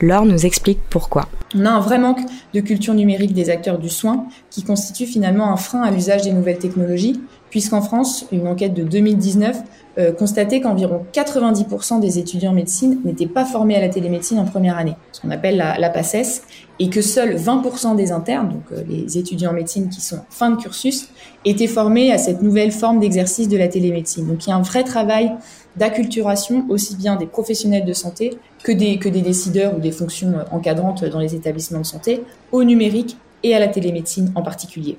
Laure 0.00 0.24
nous 0.24 0.46
explique 0.46 0.80
pourquoi. 0.90 1.28
On 1.54 1.66
a 1.66 1.70
un 1.70 1.80
vrai 1.80 1.98
manque 1.98 2.20
de 2.52 2.60
culture 2.60 2.94
numérique 2.94 3.32
des 3.32 3.50
acteurs 3.50 3.78
du 3.78 3.88
soin 3.88 4.26
qui 4.50 4.62
constitue 4.64 5.06
finalement 5.06 5.52
un 5.52 5.56
frein 5.56 5.82
à 5.82 5.90
l'usage 5.90 6.22
des 6.22 6.32
nouvelles 6.32 6.58
technologies, 6.58 7.20
puisqu'en 7.50 7.80
France, 7.80 8.26
une 8.32 8.48
enquête 8.48 8.74
de 8.74 8.82
2019 8.82 9.56
euh, 9.98 10.12
constatait 10.12 10.60
qu'environ 10.60 11.04
90% 11.12 12.00
des 12.00 12.18
étudiants 12.18 12.50
en 12.50 12.54
médecine 12.54 13.00
n'étaient 13.04 13.26
pas 13.26 13.44
formés 13.44 13.76
à 13.76 13.80
la 13.80 13.88
télémédecine 13.88 14.38
en 14.38 14.44
première 14.44 14.76
année, 14.76 14.96
ce 15.12 15.20
qu'on 15.20 15.30
appelle 15.30 15.56
la, 15.56 15.78
la 15.78 15.90
PACES, 15.90 16.42
et 16.80 16.90
que 16.90 17.00
seuls 17.00 17.36
20% 17.36 17.94
des 17.94 18.10
internes, 18.10 18.48
donc 18.48 18.62
euh, 18.72 18.82
les 18.88 19.18
étudiants 19.18 19.50
en 19.50 19.54
médecine 19.54 19.88
qui 19.88 20.00
sont 20.00 20.18
fin 20.30 20.50
de 20.50 20.56
cursus, 20.56 21.08
étaient 21.44 21.68
formés 21.68 22.12
à 22.12 22.18
cette 22.18 22.42
nouvelle 22.42 22.72
forme 22.72 22.98
d'exercice 22.98 23.48
de 23.48 23.56
la 23.56 23.68
télémédecine. 23.68 24.26
Donc 24.26 24.46
il 24.46 24.50
y 24.50 24.52
a 24.52 24.56
un 24.56 24.62
vrai 24.62 24.82
travail 24.82 25.32
d'acculturation 25.76 26.64
aussi 26.68 26.96
bien 26.96 27.16
des 27.16 27.26
professionnels 27.26 27.84
de 27.84 27.92
santé 27.92 28.38
que 28.62 28.72
des, 28.72 28.98
que 28.98 29.08
des 29.08 29.22
décideurs 29.22 29.76
ou 29.76 29.80
des 29.80 29.92
fonctions 29.92 30.32
euh, 30.38 30.42
encadrantes 30.50 31.04
dans 31.04 31.20
les 31.20 31.34
établissements 31.34 31.80
de 31.80 31.86
santé 31.86 32.22
au 32.52 32.64
numérique 32.64 33.16
et 33.42 33.54
à 33.54 33.58
la 33.58 33.68
télémédecine 33.68 34.32
en 34.34 34.42
particulier. 34.42 34.98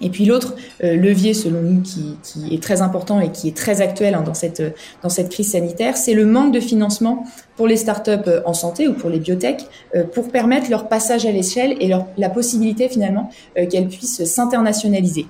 Et 0.00 0.10
puis 0.10 0.24
l'autre 0.24 0.54
euh, 0.82 0.96
levier, 0.96 1.34
selon 1.34 1.62
nous, 1.62 1.80
qui, 1.82 2.16
est 2.52 2.62
très 2.62 2.82
important 2.82 3.20
et 3.20 3.30
qui 3.30 3.48
est 3.48 3.56
très 3.56 3.80
actuel 3.80 4.14
hein, 4.14 4.22
dans, 4.22 4.34
cette, 4.34 4.62
dans 5.02 5.08
cette 5.08 5.30
crise 5.30 5.52
sanitaire, 5.52 5.96
c'est 5.96 6.14
le 6.14 6.26
manque 6.26 6.52
de 6.52 6.60
financement 6.60 7.24
pour 7.56 7.68
les 7.68 7.76
startups 7.76 8.10
euh, 8.26 8.40
en 8.44 8.54
santé 8.54 8.88
ou 8.88 8.94
pour 8.94 9.10
les 9.10 9.20
biotech 9.20 9.64
pour 10.12 10.30
permettre 10.30 10.70
leur 10.70 10.88
passage 10.88 11.24
à 11.26 11.30
l'échelle 11.30 11.76
et 11.80 11.86
leur, 11.86 12.06
la 12.16 12.28
possibilité 12.28 12.88
finalement 12.88 13.30
qu'elles 13.54 13.88
puissent 13.88 14.24
s'internationaliser. 14.24 15.26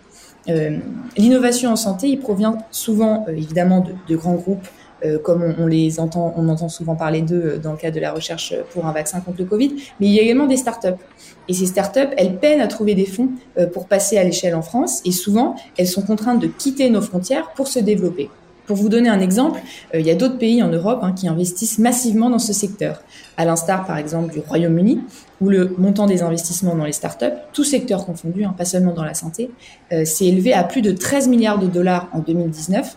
L'innovation 1.16 1.70
en 1.70 1.76
santé, 1.76 2.08
il 2.08 2.18
provient 2.18 2.58
souvent 2.70 3.26
évidemment 3.28 3.84
de, 4.08 4.16
grands 4.16 4.34
groupes 4.34 4.66
euh, 4.66 4.83
comme 5.22 5.54
on, 5.58 5.66
les 5.66 6.00
entend, 6.00 6.34
on 6.36 6.48
entend 6.48 6.68
souvent 6.68 6.94
parler 6.94 7.22
d'eux 7.22 7.42
euh, 7.44 7.58
dans 7.58 7.72
le 7.72 7.76
cadre 7.76 7.96
de 7.96 8.00
la 8.00 8.12
recherche 8.12 8.54
pour 8.72 8.86
un 8.86 8.92
vaccin 8.92 9.20
contre 9.20 9.38
le 9.38 9.44
Covid, 9.44 9.74
mais 10.00 10.06
il 10.06 10.12
y 10.12 10.18
a 10.18 10.22
également 10.22 10.46
des 10.46 10.56
startups. 10.56 10.88
Et 11.48 11.54
ces 11.54 11.66
startups, 11.66 12.10
elles 12.16 12.38
peinent 12.38 12.60
à 12.60 12.68
trouver 12.68 12.94
des 12.94 13.06
fonds 13.06 13.30
euh, 13.58 13.66
pour 13.66 13.86
passer 13.86 14.18
à 14.18 14.24
l'échelle 14.24 14.54
en 14.54 14.62
France, 14.62 15.00
et 15.04 15.12
souvent, 15.12 15.56
elles 15.76 15.88
sont 15.88 16.02
contraintes 16.02 16.40
de 16.40 16.46
quitter 16.46 16.90
nos 16.90 17.02
frontières 17.02 17.50
pour 17.54 17.68
se 17.68 17.78
développer. 17.78 18.30
Pour 18.66 18.76
vous 18.76 18.88
donner 18.88 19.10
un 19.10 19.20
exemple, 19.20 19.60
il 19.92 20.00
y 20.06 20.10
a 20.10 20.14
d'autres 20.14 20.38
pays 20.38 20.62
en 20.62 20.68
Europe 20.68 21.00
hein, 21.02 21.12
qui 21.12 21.28
investissent 21.28 21.78
massivement 21.78 22.30
dans 22.30 22.38
ce 22.38 22.54
secteur, 22.54 23.02
à 23.36 23.44
l'instar 23.44 23.84
par 23.84 23.98
exemple 23.98 24.32
du 24.32 24.40
Royaume-Uni, 24.40 25.00
où 25.42 25.50
le 25.50 25.74
montant 25.76 26.06
des 26.06 26.22
investissements 26.22 26.74
dans 26.74 26.86
les 26.86 26.92
startups, 26.92 27.26
tous 27.52 27.64
secteurs 27.64 28.06
confondus, 28.06 28.44
hein, 28.44 28.54
pas 28.56 28.64
seulement 28.64 28.94
dans 28.94 29.04
la 29.04 29.12
santé, 29.12 29.50
s'est 29.90 30.24
élevé 30.24 30.54
à 30.54 30.64
plus 30.64 30.80
de 30.80 30.92
13 30.92 31.28
milliards 31.28 31.58
de 31.58 31.66
dollars 31.66 32.08
en 32.14 32.20
2019, 32.20 32.96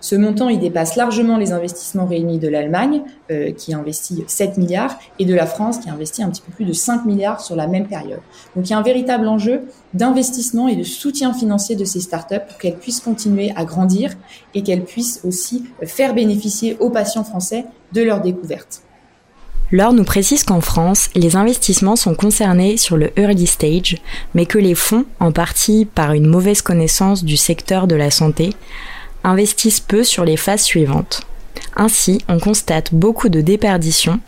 ce 0.00 0.14
montant, 0.14 0.48
il 0.48 0.60
dépasse 0.60 0.96
largement 0.96 1.36
les 1.36 1.52
investissements 1.52 2.06
réunis 2.06 2.38
de 2.38 2.48
l'Allemagne, 2.48 3.02
euh, 3.30 3.52
qui 3.52 3.74
investit 3.74 4.24
7 4.26 4.56
milliards, 4.58 4.98
et 5.18 5.24
de 5.24 5.34
la 5.34 5.46
France, 5.46 5.78
qui 5.78 5.88
a 5.88 5.92
investi 5.92 6.22
un 6.22 6.30
petit 6.30 6.42
peu 6.42 6.52
plus 6.52 6.64
de 6.64 6.72
5 6.72 7.04
milliards 7.04 7.40
sur 7.40 7.56
la 7.56 7.66
même 7.66 7.86
période. 7.86 8.20
Donc 8.54 8.68
il 8.68 8.70
y 8.70 8.74
a 8.74 8.78
un 8.78 8.82
véritable 8.82 9.26
enjeu 9.26 9.62
d'investissement 9.94 10.68
et 10.68 10.76
de 10.76 10.84
soutien 10.84 11.32
financier 11.32 11.76
de 11.76 11.84
ces 11.84 12.00
startups 12.00 12.46
pour 12.46 12.58
qu'elles 12.58 12.76
puissent 12.76 13.00
continuer 13.00 13.52
à 13.56 13.64
grandir 13.64 14.12
et 14.54 14.62
qu'elles 14.62 14.84
puissent 14.84 15.20
aussi 15.24 15.64
faire 15.82 16.14
bénéficier 16.14 16.76
aux 16.80 16.90
patients 16.90 17.24
français 17.24 17.64
de 17.92 18.02
leurs 18.02 18.20
découvertes. 18.20 18.82
Laure 19.70 19.92
nous 19.92 20.04
précise 20.04 20.44
qu'en 20.44 20.62
France, 20.62 21.10
les 21.14 21.36
investissements 21.36 21.96
sont 21.96 22.14
concernés 22.14 22.78
sur 22.78 22.96
le 22.96 23.10
early 23.18 23.46
stage, 23.46 23.96
mais 24.34 24.46
que 24.46 24.56
les 24.56 24.74
fonds, 24.74 25.04
en 25.20 25.30
partie 25.30 25.84
par 25.84 26.14
une 26.14 26.26
mauvaise 26.26 26.62
connaissance 26.62 27.22
du 27.22 27.36
secteur 27.36 27.86
de 27.86 27.94
la 27.94 28.10
santé, 28.10 28.54
investissent 29.24 29.80
peu 29.80 30.04
sur 30.04 30.24
les 30.24 30.36
phases 30.36 30.62
suivantes. 30.62 31.22
Ainsi, 31.76 32.20
on 32.28 32.38
constate 32.38 32.94
beaucoup 32.94 33.28
de 33.28 33.40
déperditions, 33.40 34.20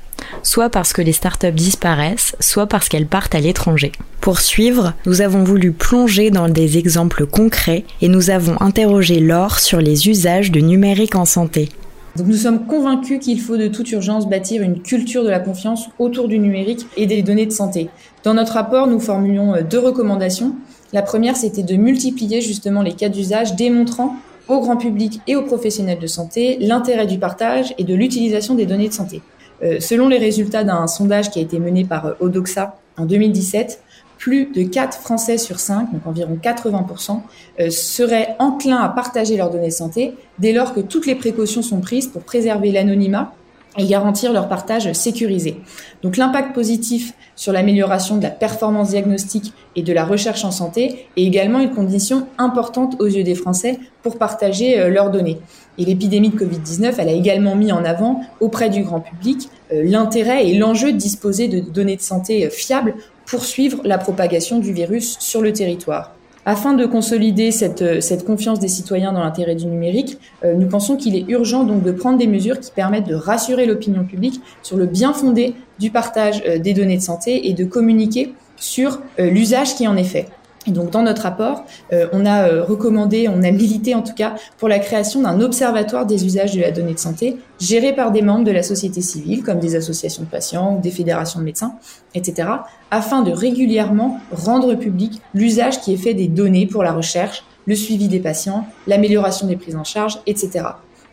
soit 0.42 0.70
parce 0.70 0.92
que 0.92 1.02
les 1.02 1.12
startups 1.12 1.52
disparaissent, 1.52 2.36
soit 2.40 2.66
parce 2.66 2.88
qu'elles 2.88 3.06
partent 3.06 3.34
à 3.34 3.40
l'étranger. 3.40 3.92
Pour 4.20 4.40
suivre, 4.40 4.92
nous 5.06 5.20
avons 5.20 5.44
voulu 5.44 5.72
plonger 5.72 6.30
dans 6.30 6.48
des 6.48 6.78
exemples 6.78 7.26
concrets 7.26 7.84
et 8.02 8.08
nous 8.08 8.30
avons 8.30 8.60
interrogé 8.60 9.20
Laure 9.20 9.58
sur 9.58 9.80
les 9.80 10.08
usages 10.08 10.50
de 10.50 10.60
numérique 10.60 11.14
en 11.14 11.24
santé. 11.24 11.70
Nous 12.18 12.34
sommes 12.34 12.66
convaincus 12.66 13.20
qu'il 13.20 13.40
faut 13.40 13.56
de 13.56 13.68
toute 13.68 13.90
urgence 13.92 14.28
bâtir 14.28 14.62
une 14.62 14.82
culture 14.82 15.24
de 15.24 15.30
la 15.30 15.38
confiance 15.38 15.88
autour 15.98 16.28
du 16.28 16.38
numérique 16.38 16.86
et 16.96 17.06
des 17.06 17.22
données 17.22 17.46
de 17.46 17.52
santé. 17.52 17.88
Dans 18.24 18.34
notre 18.34 18.54
rapport, 18.54 18.88
nous 18.88 19.00
formulions 19.00 19.54
deux 19.68 19.78
recommandations. 19.78 20.54
La 20.92 21.02
première, 21.02 21.36
c'était 21.36 21.62
de 21.62 21.76
multiplier 21.76 22.40
justement 22.40 22.82
les 22.82 22.92
cas 22.92 23.08
d'usage 23.08 23.54
démontrant 23.54 24.16
au 24.50 24.60
grand 24.60 24.76
public 24.76 25.20
et 25.26 25.36
aux 25.36 25.42
professionnels 25.42 25.98
de 25.98 26.06
santé 26.06 26.58
l'intérêt 26.60 27.06
du 27.06 27.18
partage 27.18 27.74
et 27.78 27.84
de 27.84 27.94
l'utilisation 27.94 28.54
des 28.54 28.66
données 28.66 28.88
de 28.88 28.94
santé. 28.94 29.22
Euh, 29.62 29.78
selon 29.80 30.08
les 30.08 30.18
résultats 30.18 30.64
d'un 30.64 30.86
sondage 30.86 31.30
qui 31.30 31.38
a 31.38 31.42
été 31.42 31.58
mené 31.58 31.84
par 31.84 32.06
euh, 32.06 32.12
Odoxa 32.20 32.76
en 32.96 33.04
2017, 33.04 33.82
plus 34.16 34.46
de 34.46 34.62
4 34.62 34.98
Français 34.98 35.38
sur 35.38 35.58
5, 35.58 35.92
donc 35.92 36.06
environ 36.06 36.38
80%, 36.42 37.20
euh, 37.60 37.70
seraient 37.70 38.36
enclins 38.38 38.78
à 38.78 38.88
partager 38.88 39.36
leurs 39.36 39.50
données 39.50 39.68
de 39.68 39.72
santé 39.72 40.14
dès 40.38 40.52
lors 40.52 40.74
que 40.74 40.80
toutes 40.80 41.06
les 41.06 41.14
précautions 41.14 41.62
sont 41.62 41.80
prises 41.80 42.06
pour 42.06 42.22
préserver 42.22 42.70
l'anonymat 42.70 43.32
et 43.78 43.86
garantir 43.86 44.32
leur 44.32 44.48
partage 44.48 44.92
sécurisé. 44.92 45.60
Donc 46.02 46.16
l'impact 46.16 46.54
positif 46.54 47.12
sur 47.36 47.52
l'amélioration 47.52 48.16
de 48.16 48.22
la 48.22 48.30
performance 48.30 48.90
diagnostique 48.90 49.52
et 49.76 49.82
de 49.82 49.92
la 49.92 50.04
recherche 50.04 50.44
en 50.44 50.50
santé 50.50 51.06
est 51.16 51.22
également 51.22 51.60
une 51.60 51.70
condition 51.70 52.26
importante 52.38 53.00
aux 53.00 53.06
yeux 53.06 53.22
des 53.22 53.34
Français 53.34 53.78
pour 54.02 54.18
partager 54.18 54.80
euh, 54.80 54.88
leurs 54.88 55.10
données. 55.10 55.38
Et 55.78 55.84
l'épidémie 55.84 56.30
de 56.30 56.38
Covid-19, 56.38 56.94
elle 56.98 57.08
a 57.08 57.12
également 57.12 57.54
mis 57.54 57.72
en 57.72 57.84
avant 57.84 58.22
auprès 58.40 58.70
du 58.70 58.82
grand 58.82 59.00
public 59.00 59.48
euh, 59.72 59.82
l'intérêt 59.84 60.48
et 60.48 60.54
l'enjeu 60.54 60.92
de 60.92 60.98
disposer 60.98 61.48
de 61.48 61.60
données 61.60 61.96
de 61.96 62.02
santé 62.02 62.46
euh, 62.46 62.50
fiables 62.50 62.94
pour 63.26 63.44
suivre 63.44 63.80
la 63.84 63.98
propagation 63.98 64.58
du 64.58 64.72
virus 64.72 65.16
sur 65.20 65.40
le 65.40 65.52
territoire. 65.52 66.14
Afin 66.50 66.72
de 66.72 66.84
consolider 66.84 67.52
cette, 67.52 67.80
euh, 67.80 68.00
cette 68.00 68.24
confiance 68.24 68.58
des 68.58 68.66
citoyens 68.66 69.12
dans 69.12 69.20
l'intérêt 69.20 69.54
du 69.54 69.66
numérique, 69.66 70.18
euh, 70.42 70.54
nous 70.54 70.66
pensons 70.66 70.96
qu'il 70.96 71.14
est 71.14 71.24
urgent 71.28 71.62
donc 71.62 71.84
de 71.84 71.92
prendre 71.92 72.18
des 72.18 72.26
mesures 72.26 72.58
qui 72.58 72.72
permettent 72.72 73.06
de 73.06 73.14
rassurer 73.14 73.66
l'opinion 73.66 74.02
publique 74.02 74.40
sur 74.64 74.76
le 74.76 74.86
bien 74.86 75.12
fondé 75.12 75.54
du 75.78 75.92
partage 75.92 76.42
euh, 76.48 76.58
des 76.58 76.74
données 76.74 76.96
de 76.96 77.02
santé 77.02 77.48
et 77.48 77.52
de 77.52 77.64
communiquer 77.64 78.34
sur 78.56 78.98
l'usage 79.16 79.76
qui 79.76 79.86
en 79.86 79.96
est 79.96 80.04
fait. 80.04 80.26
Donc 80.66 80.90
dans 80.90 81.02
notre 81.02 81.22
rapport, 81.22 81.64
euh, 81.92 82.06
on 82.12 82.26
a 82.26 82.48
euh, 82.48 82.62
recommandé, 82.62 83.28
on 83.28 83.42
a 83.42 83.50
milité 83.50 83.94
en 83.94 84.02
tout 84.02 84.12
cas 84.12 84.34
pour 84.58 84.68
la 84.68 84.78
création 84.78 85.22
d'un 85.22 85.40
observatoire 85.40 86.04
des 86.04 86.26
usages 86.26 86.54
de 86.54 86.60
la 86.60 86.70
donnée 86.70 86.92
de 86.92 86.98
santé 86.98 87.38
géré 87.58 87.94
par 87.94 88.10
des 88.10 88.20
membres 88.20 88.44
de 88.44 88.50
la 88.50 88.62
société 88.62 89.00
civile 89.00 89.42
comme 89.42 89.58
des 89.58 89.74
associations 89.74 90.22
de 90.22 90.28
patients 90.28 90.76
des 90.76 90.90
fédérations 90.90 91.40
de 91.40 91.44
médecins, 91.44 91.74
etc., 92.14 92.48
afin 92.90 93.22
de 93.22 93.30
régulièrement 93.30 94.18
rendre 94.32 94.74
public 94.74 95.22
l'usage 95.32 95.80
qui 95.80 95.94
est 95.94 95.96
fait 95.96 96.14
des 96.14 96.28
données 96.28 96.66
pour 96.66 96.82
la 96.82 96.92
recherche, 96.92 97.44
le 97.66 97.74
suivi 97.74 98.08
des 98.08 98.20
patients, 98.20 98.66
l'amélioration 98.86 99.46
des 99.46 99.56
prises 99.56 99.76
en 99.76 99.84
charge, 99.84 100.18
etc. 100.26 100.64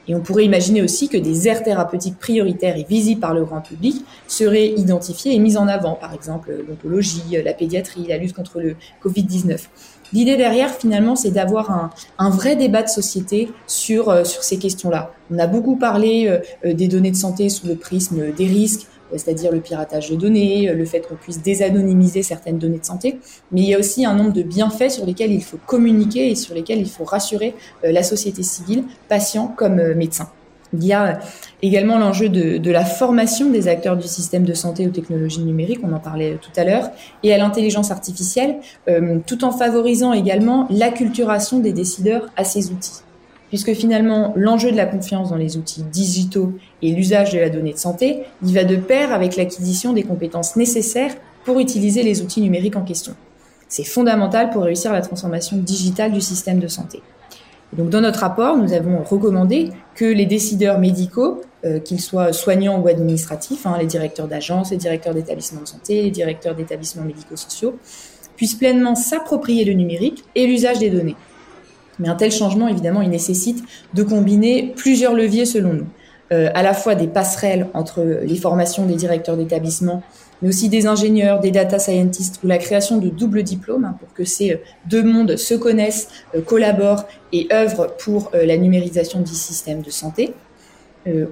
Et 0.07 0.15
on 0.15 0.21
pourrait 0.21 0.45
imaginer 0.45 0.81
aussi 0.81 1.09
que 1.09 1.17
des 1.17 1.47
aires 1.47 1.63
thérapeutiques 1.63 2.17
prioritaires 2.17 2.77
et 2.77 2.85
visibles 2.87 3.19
par 3.19 3.33
le 3.33 3.43
grand 3.43 3.61
public 3.61 4.05
seraient 4.27 4.69
identifiées 4.69 5.33
et 5.33 5.39
mises 5.39 5.57
en 5.57 5.67
avant, 5.67 5.95
par 5.95 6.13
exemple 6.13 6.51
l'oncologie, 6.67 7.37
la 7.43 7.53
pédiatrie, 7.53 8.05
la 8.07 8.17
lutte 8.17 8.33
contre 8.33 8.59
le 8.59 8.75
Covid-19. 9.03 9.59
L'idée 10.13 10.37
derrière, 10.37 10.73
finalement, 10.73 11.15
c'est 11.15 11.31
d'avoir 11.31 11.91
un, 12.17 12.29
vrai 12.29 12.55
débat 12.55 12.83
de 12.83 12.87
société 12.87 13.49
sur, 13.67 14.09
euh, 14.09 14.23
sur 14.23 14.43
ces 14.43 14.57
questions-là. 14.57 15.11
On 15.31 15.37
a 15.37 15.47
beaucoup 15.47 15.75
parlé 15.75 16.41
euh, 16.63 16.73
des 16.73 16.87
données 16.87 17.11
de 17.11 17.17
santé 17.17 17.49
sous 17.49 17.67
le 17.67 17.75
prisme 17.75 18.31
des 18.31 18.45
risques, 18.45 18.87
c'est-à-dire 19.13 19.51
le 19.51 19.59
piratage 19.59 20.09
de 20.09 20.15
données, 20.15 20.73
le 20.73 20.85
fait 20.85 21.01
qu'on 21.01 21.15
puisse 21.15 21.41
désanonymiser 21.41 22.23
certaines 22.23 22.57
données 22.57 22.79
de 22.79 22.85
santé, 22.85 23.19
mais 23.51 23.61
il 23.61 23.67
y 23.67 23.73
a 23.73 23.79
aussi 23.79 24.05
un 24.05 24.13
nombre 24.13 24.33
de 24.33 24.43
bienfaits 24.43 24.89
sur 24.89 25.05
lesquels 25.05 25.31
il 25.31 25.43
faut 25.43 25.59
communiquer 25.65 26.31
et 26.31 26.35
sur 26.35 26.53
lesquels 26.53 26.79
il 26.79 26.89
faut 26.89 27.03
rassurer 27.03 27.55
euh, 27.83 27.91
la 27.91 28.03
société 28.03 28.43
civile, 28.43 28.83
patients 29.07 29.53
comme 29.55 29.79
euh, 29.79 29.95
médecins. 29.95 30.29
Il 30.73 30.83
y 30.83 30.91
a 30.91 31.19
également 31.61 31.97
l'enjeu 31.97 32.27
de, 32.27 32.71
la 32.71 32.83
formation 32.83 33.49
des 33.49 33.69
acteurs 33.69 33.95
du 33.95 34.07
système 34.07 34.43
de 34.43 34.53
santé 34.53 34.85
aux 34.85 34.91
technologies 34.91 35.39
numériques, 35.39 35.79
on 35.81 35.93
en 35.93 35.99
parlait 35.99 36.37
tout 36.41 36.51
à 36.57 36.65
l'heure, 36.65 36.89
et 37.23 37.33
à 37.33 37.37
l'intelligence 37.37 37.89
artificielle, 37.89 38.57
euh, 38.89 39.19
tout 39.25 39.45
en 39.45 39.51
favorisant 39.51 40.11
également 40.11 40.67
l'acculturation 40.69 41.59
des 41.59 41.71
décideurs 41.71 42.27
à 42.35 42.43
ces 42.43 42.69
outils 42.71 43.01
puisque 43.49 43.73
finalement 43.73 44.33
l'enjeu 44.35 44.71
de 44.71 44.77
la 44.77 44.85
confiance 44.85 45.29
dans 45.29 45.35
les 45.35 45.57
outils 45.57 45.83
digitaux 45.83 46.53
et 46.81 46.91
l'usage 46.91 47.33
de 47.33 47.39
la 47.39 47.49
donnée 47.49 47.73
de 47.73 47.77
santé, 47.77 48.23
il 48.45 48.53
va 48.53 48.63
de 48.63 48.75
pair 48.75 49.13
avec 49.13 49.35
l'acquisition 49.35 49.93
des 49.93 50.03
compétences 50.03 50.55
nécessaires 50.55 51.15
pour 51.45 51.59
utiliser 51.59 52.03
les 52.03 52.21
outils 52.21 52.41
numériques 52.41 52.75
en 52.75 52.83
question. 52.83 53.15
C'est 53.69 53.83
fondamental 53.83 54.49
pour 54.49 54.63
réussir 54.63 54.91
la 54.93 55.01
transformation 55.01 55.57
digitale 55.57 56.11
du 56.11 56.21
système 56.21 56.59
de 56.59 56.67
santé. 56.67 57.01
donc 57.73 57.89
dans 57.89 58.01
notre 58.01 58.21
rapport, 58.21 58.57
nous 58.57 58.73
avons 58.73 59.03
recommandé 59.03 59.71
que 59.95 60.05
les 60.05 60.25
décideurs 60.25 60.79
médicaux, 60.79 61.41
euh, 61.65 61.79
qu'ils 61.79 61.99
soient 61.99 62.31
soignants 62.31 62.79
ou 62.79 62.87
administratifs, 62.87 63.65
hein, 63.65 63.75
les 63.79 63.87
directeurs 63.87 64.27
d'agence, 64.27 64.71
les 64.71 64.77
directeurs 64.77 65.13
d'établissements 65.13 65.61
de 65.61 65.67
santé, 65.67 66.03
les 66.03 66.11
directeurs 66.11 66.55
d'établissements 66.55 67.03
médico-sociaux, 67.03 67.77
puissent 68.37 68.55
pleinement 68.55 68.95
s'approprier 68.95 69.65
le 69.65 69.73
numérique 69.73 70.23
et 70.35 70.47
l'usage 70.47 70.79
des 70.79 70.89
données 70.89 71.15
mais 71.99 72.09
un 72.09 72.15
tel 72.15 72.31
changement, 72.31 72.67
évidemment, 72.67 73.01
il 73.01 73.09
nécessite 73.09 73.63
de 73.93 74.03
combiner 74.03 74.73
plusieurs 74.75 75.13
leviers 75.13 75.45
selon 75.45 75.73
nous. 75.73 75.87
à 76.29 76.61
la 76.61 76.73
fois 76.73 76.93
des 76.93 77.07
passerelles 77.07 77.67
entre 77.73 78.03
les 78.03 78.35
formations 78.35 78.85
des 78.85 78.95
directeurs 78.95 79.37
d'établissement, 79.37 80.03
mais 80.41 80.49
aussi 80.49 80.67
des 80.67 80.85
ingénieurs, 80.85 81.39
des 81.39 81.51
data 81.51 81.79
scientists, 81.79 82.41
ou 82.43 82.47
la 82.47 82.57
création 82.57 82.97
de 82.97 83.07
doubles 83.07 83.43
diplômes 83.43 83.85
hein, 83.85 83.95
pour 83.97 84.13
que 84.13 84.25
ces 84.25 84.61
deux 84.89 85.03
mondes 85.03 85.37
se 85.37 85.53
connaissent, 85.53 86.09
collaborent 86.45 87.05
et 87.31 87.47
œuvrent 87.53 87.95
pour 87.97 88.31
la 88.33 88.57
numérisation 88.57 89.21
du 89.21 89.33
système 89.33 89.81
de 89.81 89.89
santé. 89.89 90.33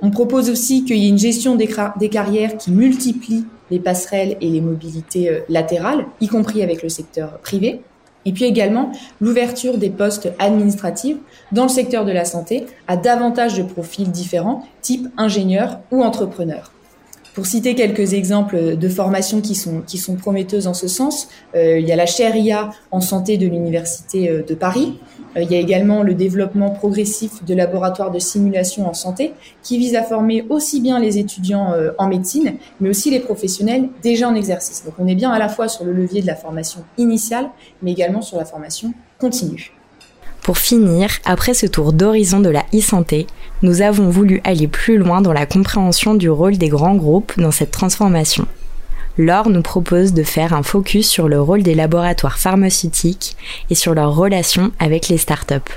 on 0.02 0.12
propose 0.12 0.50
aussi 0.50 0.86
qu'il 0.86 0.98
y 0.98 1.08
ait 1.08 1.10
une 1.10 1.18
gestion 1.18 1.56
des, 1.56 1.68
carrières 2.10 2.56
qui 2.56 2.72
multiplie 2.72 3.44
les 3.72 3.80
passerelles 3.80 4.38
et 4.40 4.50
les 4.50 4.62
mobilités 4.62 5.42
latérales, 5.50 6.06
y 6.22 6.30
compris 6.30 6.64
avec 6.64 6.82
le 6.84 6.90
secteur 6.90 7.40
privé. 7.40 7.82
Et 8.26 8.34
puis 8.34 8.46
également 8.46 8.92
l'ouverture 9.22 9.78
des 9.78 9.90
postes 9.90 10.32
administratifs 10.40 11.18
dans 11.52 11.64
le 11.64 11.70
secteur 11.70 12.06
de 12.06 12.12
la 12.12 12.26
santé 12.26 12.66
à 12.88 12.98
davantage 12.98 13.58
de 13.58 13.64
profils 13.64 14.12
différents, 14.12 14.68
type 14.82 15.08
ingénieur 15.18 15.80
ou 15.92 16.04
entrepreneur. 16.04 16.75
Pour 17.36 17.46
citer 17.48 17.76
quelques 17.76 18.14
exemples 18.14 18.78
de 18.78 18.88
formations 18.88 19.42
qui 19.42 19.56
sont, 19.56 20.16
prometteuses 20.16 20.68
en 20.68 20.74
ce 20.74 20.88
sens, 20.88 21.28
euh, 21.54 21.78
il 21.78 21.86
y 21.86 21.92
a 21.92 21.98
la 21.98 22.06
chaire 22.06 22.34
IA 22.38 22.70
en 22.92 23.02
santé 23.02 23.38
de 23.38 23.46
l'Université 23.46 24.30
euh, 24.30 24.42
de 24.42 24.56
Paris. 24.56 24.98
Euh, 25.36 25.42
il 25.42 25.52
y 25.52 25.56
a 25.56 25.60
également 25.60 26.02
le 26.02 26.14
développement 26.14 26.70
progressif 26.70 27.44
de 27.44 27.54
laboratoires 27.54 28.10
de 28.10 28.20
simulation 28.20 28.90
en 28.90 28.94
santé 28.94 29.34
qui 29.64 29.78
vise 29.78 29.96
à 29.96 30.04
former 30.04 30.46
aussi 30.48 30.80
bien 30.80 30.98
les 30.98 31.18
étudiants 31.18 31.74
en 31.98 32.08
médecine, 32.08 32.56
mais 32.80 32.88
aussi 32.88 33.12
les 33.12 33.20
professionnels 33.20 33.90
déjà 34.02 34.30
en 34.30 34.36
exercice. 34.36 34.86
Donc 34.86 34.94
on 34.98 35.06
est 35.06 35.16
bien 35.16 35.32
à 35.32 35.38
la 35.38 35.50
fois 35.50 35.68
sur 35.68 35.84
le 35.84 35.92
levier 35.92 36.22
de 36.22 36.28
la 36.28 36.38
formation 36.38 36.86
initiale, 36.98 37.50
mais 37.82 37.92
également 37.92 38.22
sur 38.22 38.38
la 38.38 38.46
formation 38.46 38.94
continue. 39.20 39.74
Pour 40.46 40.60
finir, 40.60 41.10
après 41.26 41.56
ce 41.56 41.66
tour 41.66 41.92
d'horizon 41.92 42.40
de 42.40 42.50
la 42.50 42.64
e-santé, 42.72 43.26
nous 43.66 43.82
avons 43.82 44.10
voulu 44.10 44.42
aller 44.44 44.68
plus 44.68 44.98
loin 44.98 45.22
dans 45.22 45.34
la 45.34 45.48
compréhension 45.48 46.14
du 46.14 46.30
rôle 46.30 46.58
des 46.58 46.70
grands 46.70 46.96
groupes 46.96 47.34
dans 47.38 47.50
cette 47.50 47.72
transformation. 47.72 48.46
Laure 49.18 49.50
nous 49.50 49.64
propose 49.64 50.14
de 50.14 50.22
faire 50.22 50.54
un 50.54 50.62
focus 50.62 51.10
sur 51.10 51.28
le 51.28 51.42
rôle 51.42 51.64
des 51.64 51.74
laboratoires 51.74 52.38
pharmaceutiques 52.38 53.36
et 53.72 53.76
sur 53.76 53.96
leur 53.96 54.16
relation 54.16 54.72
avec 54.78 55.10
les 55.10 55.18
startups. 55.18 55.72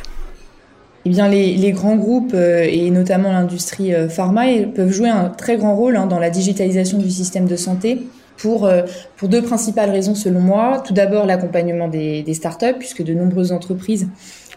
Eh 1.06 1.10
bien, 1.10 1.28
les, 1.28 1.72
grands 1.72 1.96
groupes 1.96 2.32
euh, 2.34 2.66
et 2.68 2.90
notamment 2.90 3.32
l'industrie 3.32 3.94
euh, 3.94 4.10
pharma 4.10 4.44
peuvent 4.74 4.92
jouer 4.92 5.08
un 5.08 5.30
très 5.30 5.56
grand 5.56 5.74
rôle 5.74 5.96
hein, 5.96 6.06
dans 6.06 6.18
la 6.18 6.28
digitalisation 6.28 6.98
du 6.98 7.10
système 7.10 7.46
de 7.46 7.56
santé 7.56 8.02
pour, 8.36 8.66
euh, 8.66 8.82
pour 9.16 9.30
deux 9.30 9.40
principales 9.40 9.90
raisons 9.90 10.14
selon 10.14 10.40
moi. 10.40 10.82
Tout 10.84 10.92
d'abord, 10.92 11.24
l'accompagnement 11.24 11.88
des, 11.88 12.22
des 12.22 12.34
startups, 12.34 12.76
puisque 12.78 13.02
de 13.02 13.14
nombreuses 13.14 13.52
entreprises 13.52 14.08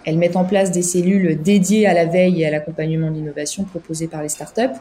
elles 0.05 0.17
mettent 0.17 0.35
en 0.35 0.45
place 0.45 0.71
des 0.71 0.81
cellules 0.81 1.41
dédiées 1.41 1.87
à 1.87 1.93
la 1.93 2.05
veille 2.05 2.41
et 2.41 2.47
à 2.47 2.51
l'accompagnement 2.51 3.11
d'innovation 3.11 3.63
proposées 3.63 4.07
par 4.07 4.21
les 4.21 4.29
startups. 4.29 4.79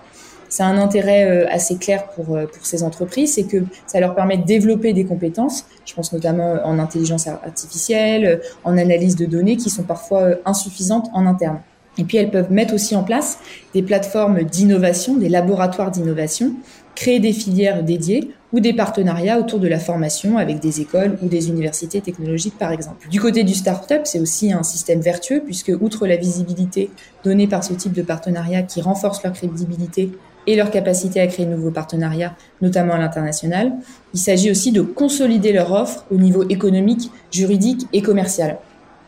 C'est 0.48 0.64
un 0.64 0.78
intérêt 0.78 1.30
euh, 1.30 1.46
assez 1.48 1.76
clair 1.76 2.08
pour, 2.08 2.34
euh, 2.34 2.44
pour 2.46 2.66
ces 2.66 2.82
entreprises, 2.82 3.34
c'est 3.34 3.44
que 3.44 3.58
ça 3.86 4.00
leur 4.00 4.16
permet 4.16 4.36
de 4.36 4.44
développer 4.44 4.92
des 4.92 5.04
compétences, 5.04 5.64
je 5.86 5.94
pense 5.94 6.12
notamment 6.12 6.58
en 6.64 6.80
intelligence 6.80 7.28
artificielle, 7.28 8.40
en 8.64 8.76
analyse 8.76 9.14
de 9.14 9.26
données 9.26 9.56
qui 9.56 9.70
sont 9.70 9.84
parfois 9.84 10.22
euh, 10.22 10.34
insuffisantes 10.44 11.08
en 11.14 11.26
interne. 11.26 11.60
Et 11.98 12.04
puis 12.04 12.16
elles 12.16 12.30
peuvent 12.30 12.50
mettre 12.50 12.74
aussi 12.74 12.96
en 12.96 13.04
place 13.04 13.38
des 13.74 13.82
plateformes 13.82 14.42
d'innovation, 14.42 15.16
des 15.16 15.28
laboratoires 15.28 15.92
d'innovation, 15.92 16.54
créer 16.96 17.20
des 17.20 17.32
filières 17.32 17.84
dédiées 17.84 18.32
ou 18.52 18.60
des 18.60 18.72
partenariats 18.72 19.38
autour 19.38 19.60
de 19.60 19.68
la 19.68 19.78
formation 19.78 20.38
avec 20.38 20.60
des 20.60 20.80
écoles 20.80 21.18
ou 21.22 21.28
des 21.28 21.48
universités 21.48 22.00
technologiques 22.00 22.58
par 22.58 22.72
exemple. 22.72 23.08
Du 23.08 23.20
côté 23.20 23.44
du 23.44 23.54
start-up, 23.54 24.02
c'est 24.04 24.20
aussi 24.20 24.52
un 24.52 24.62
système 24.62 25.00
vertueux 25.00 25.42
puisque 25.44 25.72
outre 25.80 26.06
la 26.06 26.16
visibilité 26.16 26.90
donnée 27.24 27.46
par 27.46 27.64
ce 27.64 27.72
type 27.74 27.92
de 27.92 28.02
partenariat 28.02 28.62
qui 28.62 28.80
renforce 28.80 29.22
leur 29.22 29.32
crédibilité 29.32 30.10
et 30.46 30.56
leur 30.56 30.70
capacité 30.70 31.20
à 31.20 31.26
créer 31.26 31.46
de 31.46 31.54
nouveaux 31.54 31.70
partenariats, 31.70 32.34
notamment 32.62 32.94
à 32.94 32.98
l'international, 32.98 33.72
il 34.14 34.20
s'agit 34.20 34.50
aussi 34.50 34.72
de 34.72 34.80
consolider 34.80 35.52
leur 35.52 35.70
offre 35.72 36.06
au 36.10 36.16
niveau 36.16 36.48
économique, 36.48 37.10
juridique 37.30 37.86
et 37.92 38.02
commercial 38.02 38.58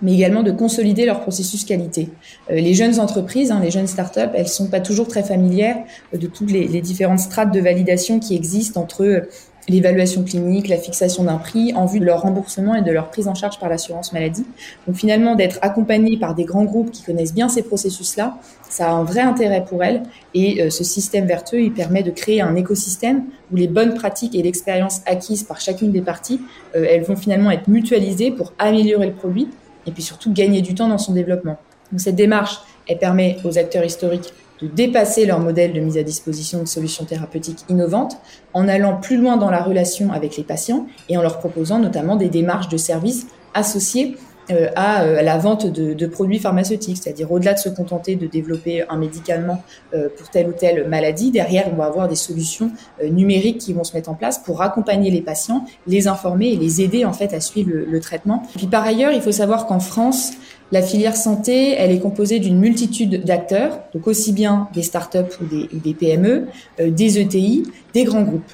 mais 0.02 0.12
également 0.12 0.42
de 0.42 0.50
consolider 0.50 1.06
leur 1.06 1.20
processus 1.20 1.64
qualité. 1.64 2.08
Euh, 2.50 2.56
les 2.56 2.74
jeunes 2.74 2.98
entreprises, 3.00 3.50
hein, 3.50 3.60
les 3.62 3.70
jeunes 3.70 3.86
startups, 3.86 4.20
elles 4.34 4.48
sont 4.48 4.66
pas 4.66 4.80
toujours 4.80 5.08
très 5.08 5.22
familières 5.22 5.78
de 6.12 6.26
toutes 6.26 6.50
les, 6.50 6.80
différentes 6.82 7.20
strates 7.20 7.54
de 7.54 7.60
validation 7.60 8.18
qui 8.18 8.34
existent 8.34 8.80
entre 8.80 9.04
euh, 9.04 9.20
l'évaluation 9.68 10.24
clinique, 10.24 10.66
la 10.66 10.76
fixation 10.76 11.22
d'un 11.22 11.36
prix 11.36 11.72
en 11.74 11.86
vue 11.86 12.00
de 12.00 12.04
leur 12.04 12.22
remboursement 12.22 12.74
et 12.74 12.82
de 12.82 12.90
leur 12.90 13.10
prise 13.10 13.28
en 13.28 13.34
charge 13.36 13.60
par 13.60 13.68
l'assurance 13.68 14.12
maladie. 14.12 14.44
Donc 14.88 14.96
finalement, 14.96 15.36
d'être 15.36 15.60
accompagné 15.62 16.18
par 16.18 16.34
des 16.34 16.42
grands 16.42 16.64
groupes 16.64 16.90
qui 16.90 17.04
connaissent 17.04 17.32
bien 17.32 17.48
ces 17.48 17.62
processus-là, 17.62 18.38
ça 18.68 18.88
a 18.88 18.92
un 18.92 19.04
vrai 19.04 19.20
intérêt 19.20 19.64
pour 19.64 19.84
elles. 19.84 20.02
Et 20.34 20.60
euh, 20.60 20.70
ce 20.70 20.82
système 20.82 21.26
vertueux, 21.26 21.62
il 21.62 21.72
permet 21.72 22.02
de 22.02 22.10
créer 22.10 22.40
un 22.40 22.56
écosystème 22.56 23.22
où 23.52 23.56
les 23.56 23.68
bonnes 23.68 23.94
pratiques 23.94 24.34
et 24.34 24.42
l'expérience 24.42 25.02
acquises 25.06 25.44
par 25.44 25.60
chacune 25.60 25.92
des 25.92 26.00
parties, 26.00 26.40
elles 26.72 27.02
vont 27.02 27.16
finalement 27.16 27.50
être 27.50 27.68
mutualisées 27.68 28.30
pour 28.30 28.54
améliorer 28.58 29.06
le 29.06 29.12
produit 29.12 29.48
et 29.86 29.92
puis 29.92 30.02
surtout 30.02 30.32
gagner 30.32 30.62
du 30.62 30.74
temps 30.74 30.88
dans 30.88 30.98
son 30.98 31.12
développement. 31.12 31.58
Cette 31.96 32.16
démarche, 32.16 32.58
permet 32.98 33.38
aux 33.44 33.58
acteurs 33.58 33.84
historiques 33.84 34.32
de 34.60 34.68
dépasser 34.68 35.26
leur 35.26 35.40
modèle 35.40 35.72
de 35.72 35.80
mise 35.80 35.98
à 35.98 36.02
disposition 36.02 36.60
de 36.60 36.68
solutions 36.68 37.04
thérapeutiques 37.04 37.64
innovantes 37.68 38.16
en 38.54 38.68
allant 38.68 38.96
plus 38.96 39.16
loin 39.16 39.36
dans 39.36 39.50
la 39.50 39.62
relation 39.62 40.12
avec 40.12 40.36
les 40.36 40.44
patients 40.44 40.86
et 41.08 41.16
en 41.16 41.22
leur 41.22 41.38
proposant 41.38 41.78
notamment 41.78 42.16
des 42.16 42.28
démarches 42.28 42.68
de 42.68 42.76
services 42.76 43.26
associées 43.54 44.16
à 44.50 45.02
euh, 45.02 45.22
la 45.22 45.38
vente 45.38 45.66
de, 45.66 46.06
produits 46.06 46.38
pharmaceutiques, 46.38 46.98
c'est-à-dire 47.02 47.30
au-delà 47.30 47.54
de 47.54 47.58
se 47.58 47.68
contenter 47.68 48.16
de 48.16 48.26
développer 48.26 48.84
un 48.88 48.96
médicament 48.96 49.62
euh, 49.94 50.08
pour 50.16 50.28
telle 50.30 50.48
ou 50.48 50.52
telle 50.52 50.88
maladie, 50.88 51.30
derrière 51.30 51.68
on 51.72 51.76
va 51.76 51.86
avoir 51.86 52.08
des 52.08 52.16
solutions 52.16 52.70
numériques 53.02 53.58
qui 53.58 53.72
vont 53.72 53.84
se 53.84 53.94
mettre 53.94 54.10
en 54.10 54.14
place 54.14 54.38
pour 54.38 54.62
accompagner 54.62 55.10
les 55.10 55.22
patients, 55.22 55.64
les 55.86 56.08
informer 56.08 56.48
et 56.48 56.56
les 56.56 56.82
aider 56.82 57.04
en 57.04 57.12
fait 57.12 57.32
à 57.32 57.40
suivre 57.40 57.70
le, 57.72 58.00
traitement. 58.00 58.42
puis 58.56 58.66
par 58.66 58.84
ailleurs, 58.84 59.12
il 59.12 59.22
faut 59.22 59.32
savoir 59.32 59.66
qu'en 59.66 59.78
France, 59.78 60.32
la 60.72 60.82
filière 60.82 61.16
santé, 61.16 61.74
elle 61.78 61.92
est 61.92 62.00
composée 62.00 62.40
d'une 62.40 62.58
multitude 62.58 63.24
d'acteurs, 63.24 63.78
donc 63.94 64.06
aussi 64.06 64.32
bien 64.32 64.68
des 64.74 64.82
startups 64.82 65.18
ou 65.40 65.46
des, 65.46 65.68
ou 65.72 65.78
des 65.78 65.94
PME, 65.94 66.48
des 66.78 67.20
ETI, 67.20 67.64
des 67.94 68.04
grands 68.04 68.22
groupes. 68.22 68.50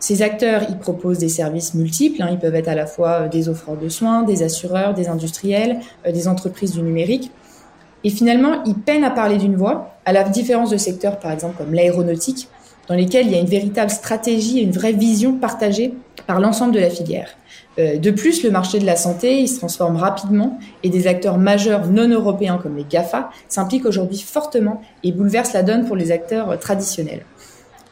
Ces 0.00 0.22
acteurs, 0.22 0.62
ils 0.70 0.78
proposent 0.78 1.18
des 1.18 1.28
services 1.28 1.74
multiples. 1.74 2.22
Hein. 2.22 2.30
Ils 2.32 2.38
peuvent 2.38 2.54
être 2.54 2.68
à 2.68 2.74
la 2.74 2.86
fois 2.86 3.10
euh, 3.10 3.28
des 3.28 3.50
offreurs 3.50 3.76
de 3.76 3.90
soins, 3.90 4.22
des 4.22 4.42
assureurs, 4.42 4.94
des 4.94 5.08
industriels, 5.08 5.78
euh, 6.06 6.10
des 6.10 6.26
entreprises 6.26 6.72
du 6.72 6.82
numérique. 6.82 7.30
Et 8.02 8.08
finalement, 8.08 8.64
ils 8.64 8.74
peinent 8.74 9.04
à 9.04 9.10
parler 9.10 9.36
d'une 9.36 9.56
voix, 9.56 9.94
à 10.06 10.14
la 10.14 10.24
différence 10.24 10.70
de 10.70 10.78
secteurs, 10.78 11.18
par 11.18 11.30
exemple, 11.32 11.56
comme 11.58 11.74
l'aéronautique, 11.74 12.48
dans 12.88 12.94
lesquels 12.94 13.26
il 13.26 13.32
y 13.32 13.34
a 13.34 13.40
une 13.40 13.46
véritable 13.46 13.90
stratégie 13.90 14.58
et 14.58 14.62
une 14.62 14.72
vraie 14.72 14.94
vision 14.94 15.34
partagée 15.34 15.92
par 16.26 16.40
l'ensemble 16.40 16.72
de 16.72 16.80
la 16.80 16.88
filière. 16.88 17.28
Euh, 17.78 17.98
de 17.98 18.10
plus, 18.10 18.42
le 18.42 18.50
marché 18.50 18.78
de 18.78 18.86
la 18.86 18.96
santé, 18.96 19.38
il 19.38 19.48
se 19.48 19.58
transforme 19.58 19.96
rapidement 19.96 20.58
et 20.82 20.88
des 20.88 21.08
acteurs 21.08 21.36
majeurs 21.36 21.86
non 21.88 22.08
européens 22.08 22.58
comme 22.60 22.74
les 22.74 22.86
GAFA 22.88 23.28
s'impliquent 23.48 23.84
aujourd'hui 23.84 24.18
fortement 24.18 24.80
et 25.04 25.12
bouleversent 25.12 25.52
la 25.52 25.62
donne 25.62 25.84
pour 25.84 25.94
les 25.94 26.10
acteurs 26.10 26.58
traditionnels. 26.58 27.20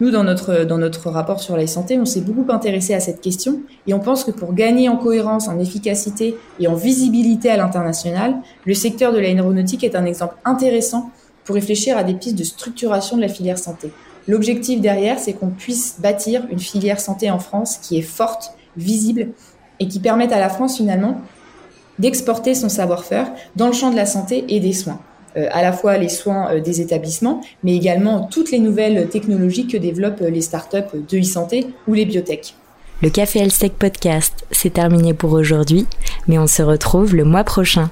Nous, 0.00 0.12
dans 0.12 0.22
notre, 0.22 1.10
rapport 1.10 1.40
sur 1.40 1.56
la 1.56 1.66
santé, 1.66 1.98
on 1.98 2.04
s'est 2.04 2.20
beaucoup 2.20 2.50
intéressé 2.52 2.94
à 2.94 3.00
cette 3.00 3.20
question 3.20 3.62
et 3.88 3.94
on 3.94 3.98
pense 3.98 4.22
que 4.22 4.30
pour 4.30 4.54
gagner 4.54 4.88
en 4.88 4.96
cohérence, 4.96 5.48
en 5.48 5.58
efficacité 5.58 6.36
et 6.60 6.68
en 6.68 6.76
visibilité 6.76 7.50
à 7.50 7.56
l'international, 7.56 8.36
le 8.64 8.74
secteur 8.74 9.12
de 9.12 9.18
l'aéronautique 9.18 9.82
est 9.82 9.96
un 9.96 10.04
exemple 10.04 10.36
intéressant 10.44 11.10
pour 11.44 11.56
réfléchir 11.56 11.98
à 11.98 12.04
des 12.04 12.14
pistes 12.14 12.38
de 12.38 12.44
structuration 12.44 13.16
de 13.16 13.22
la 13.22 13.28
filière 13.28 13.58
santé. 13.58 13.90
L'objectif 14.28 14.80
derrière, 14.80 15.18
c'est 15.18 15.32
qu'on 15.32 15.48
puisse 15.48 15.96
bâtir 16.00 16.46
une 16.50 16.60
filière 16.60 17.00
santé 17.00 17.28
en 17.30 17.40
France 17.40 17.78
qui 17.78 17.98
est 17.98 18.02
forte, 18.02 18.52
visible 18.76 19.30
et 19.80 19.88
qui 19.88 19.98
permette 19.98 20.30
à 20.30 20.38
la 20.38 20.48
France 20.48 20.76
finalement 20.76 21.20
d'exporter 21.98 22.54
son 22.54 22.68
savoir-faire 22.68 23.32
dans 23.56 23.66
le 23.66 23.72
champ 23.72 23.90
de 23.90 23.96
la 23.96 24.06
santé 24.06 24.44
et 24.48 24.60
des 24.60 24.72
soins. 24.72 25.00
Euh, 25.36 25.48
à 25.50 25.62
la 25.62 25.72
fois 25.72 25.98
les 25.98 26.08
soins 26.08 26.50
euh, 26.50 26.60
des 26.60 26.80
établissements, 26.80 27.42
mais 27.62 27.76
également 27.76 28.28
toutes 28.30 28.50
les 28.50 28.58
nouvelles 28.58 29.08
technologies 29.08 29.66
que 29.66 29.76
développent 29.76 30.20
les 30.20 30.40
startups 30.40 30.96
de 31.08 31.18
e-santé 31.18 31.66
ou 31.86 31.94
les 31.94 32.04
biotech. 32.04 32.54
Le 33.02 33.10
Café 33.10 33.40
Elstech 33.40 33.74
Podcast, 33.74 34.44
c'est 34.50 34.74
terminé 34.74 35.14
pour 35.14 35.32
aujourd'hui, 35.32 35.86
mais 36.26 36.38
on 36.38 36.46
se 36.46 36.62
retrouve 36.62 37.14
le 37.14 37.24
mois 37.24 37.44
prochain. 37.44 37.90